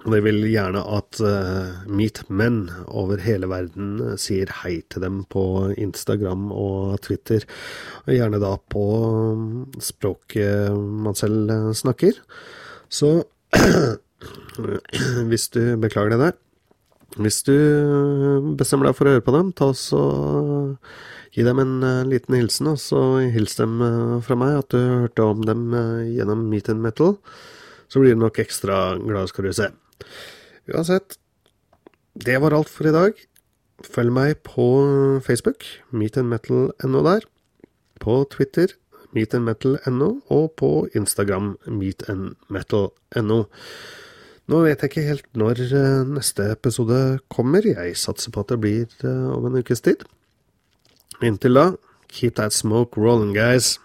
Og 0.00 0.14
de 0.14 0.20
vil 0.24 0.44
gjerne 0.48 0.80
at 0.96 1.18
uh, 1.20 1.80
Meet 1.92 2.22
Men 2.32 2.62
over 2.88 3.20
hele 3.20 3.50
verden 3.50 3.98
uh, 4.00 4.14
sier 4.20 4.48
hei 4.62 4.78
til 4.88 5.04
dem 5.04 5.22
på 5.28 5.42
Instagram 5.76 6.48
og 6.54 7.00
Twitter. 7.04 7.44
Og 8.06 8.14
gjerne 8.14 8.40
da 8.40 8.54
på 8.72 8.84
um, 9.34 9.50
språket 9.82 10.72
man 10.72 11.18
selv 11.18 11.52
snakker. 11.76 12.16
Så 12.88 13.18
hvis 15.30 15.48
du 15.52 15.76
Beklager 15.80 16.14
det 16.14 16.22
der. 16.22 16.38
Hvis 17.20 17.40
du 17.42 17.54
bestemmer 18.54 18.86
deg 18.86 18.96
for 18.96 19.08
å 19.08 19.14
høre 19.16 19.24
på 19.26 19.32
dem, 19.34 19.48
ta 19.56 19.72
oss 19.72 19.88
og 19.96 20.76
gi 21.34 21.42
dem 21.42 21.58
en 21.58 21.72
liten 22.06 22.36
hilsen, 22.38 22.68
og 22.70 22.78
så 22.78 23.00
hils 23.34 23.56
dem 23.58 23.82
fra 24.22 24.36
meg 24.38 24.60
at 24.60 24.70
du 24.70 24.78
hørte 24.78 25.26
om 25.26 25.42
dem 25.42 25.74
gjennom 26.06 26.44
Meet 26.52 26.70
and 26.70 26.84
Metal. 26.84 27.16
Så 27.90 27.98
blir 27.98 28.14
du 28.14 28.22
nok 28.22 28.38
ekstra 28.38 28.94
glad, 29.02 29.32
skal 29.32 29.50
du 29.50 29.56
se. 29.58 29.72
Uansett, 30.70 31.16
det 32.14 32.40
var 32.42 32.54
alt 32.56 32.70
for 32.70 32.88
i 32.90 32.94
dag. 32.94 33.16
Følg 33.86 34.12
meg 34.12 34.42
på 34.44 34.66
Facebook, 35.24 35.64
meetandmetal.no 35.94 37.02
der. 37.06 37.24
På 38.00 38.22
Twitter, 38.32 38.74
meetandmetal.no, 39.16 40.10
og 40.28 40.52
på 40.60 40.70
Instagram, 40.96 41.54
meetandmetal.no. 41.66 43.40
Nå 44.50 44.62
vet 44.64 44.80
jeg 44.82 44.90
ikke 44.90 45.06
helt 45.06 45.28
når 45.38 45.60
eh, 45.68 46.08
neste 46.10 46.48
episode 46.50 47.20
kommer. 47.30 47.62
Jeg 47.62 47.94
satser 47.98 48.32
på 48.34 48.42
at 48.42 48.50
det 48.50 48.58
blir 48.62 49.04
eh, 49.06 49.28
om 49.30 49.46
en 49.46 49.60
ukes 49.60 49.84
tid. 49.86 50.02
Inntil 51.22 51.54
da, 51.54 51.66
keep 52.10 52.34
that 52.40 52.56
smoke 52.56 52.98
rolling, 52.98 53.30
guys. 53.36 53.76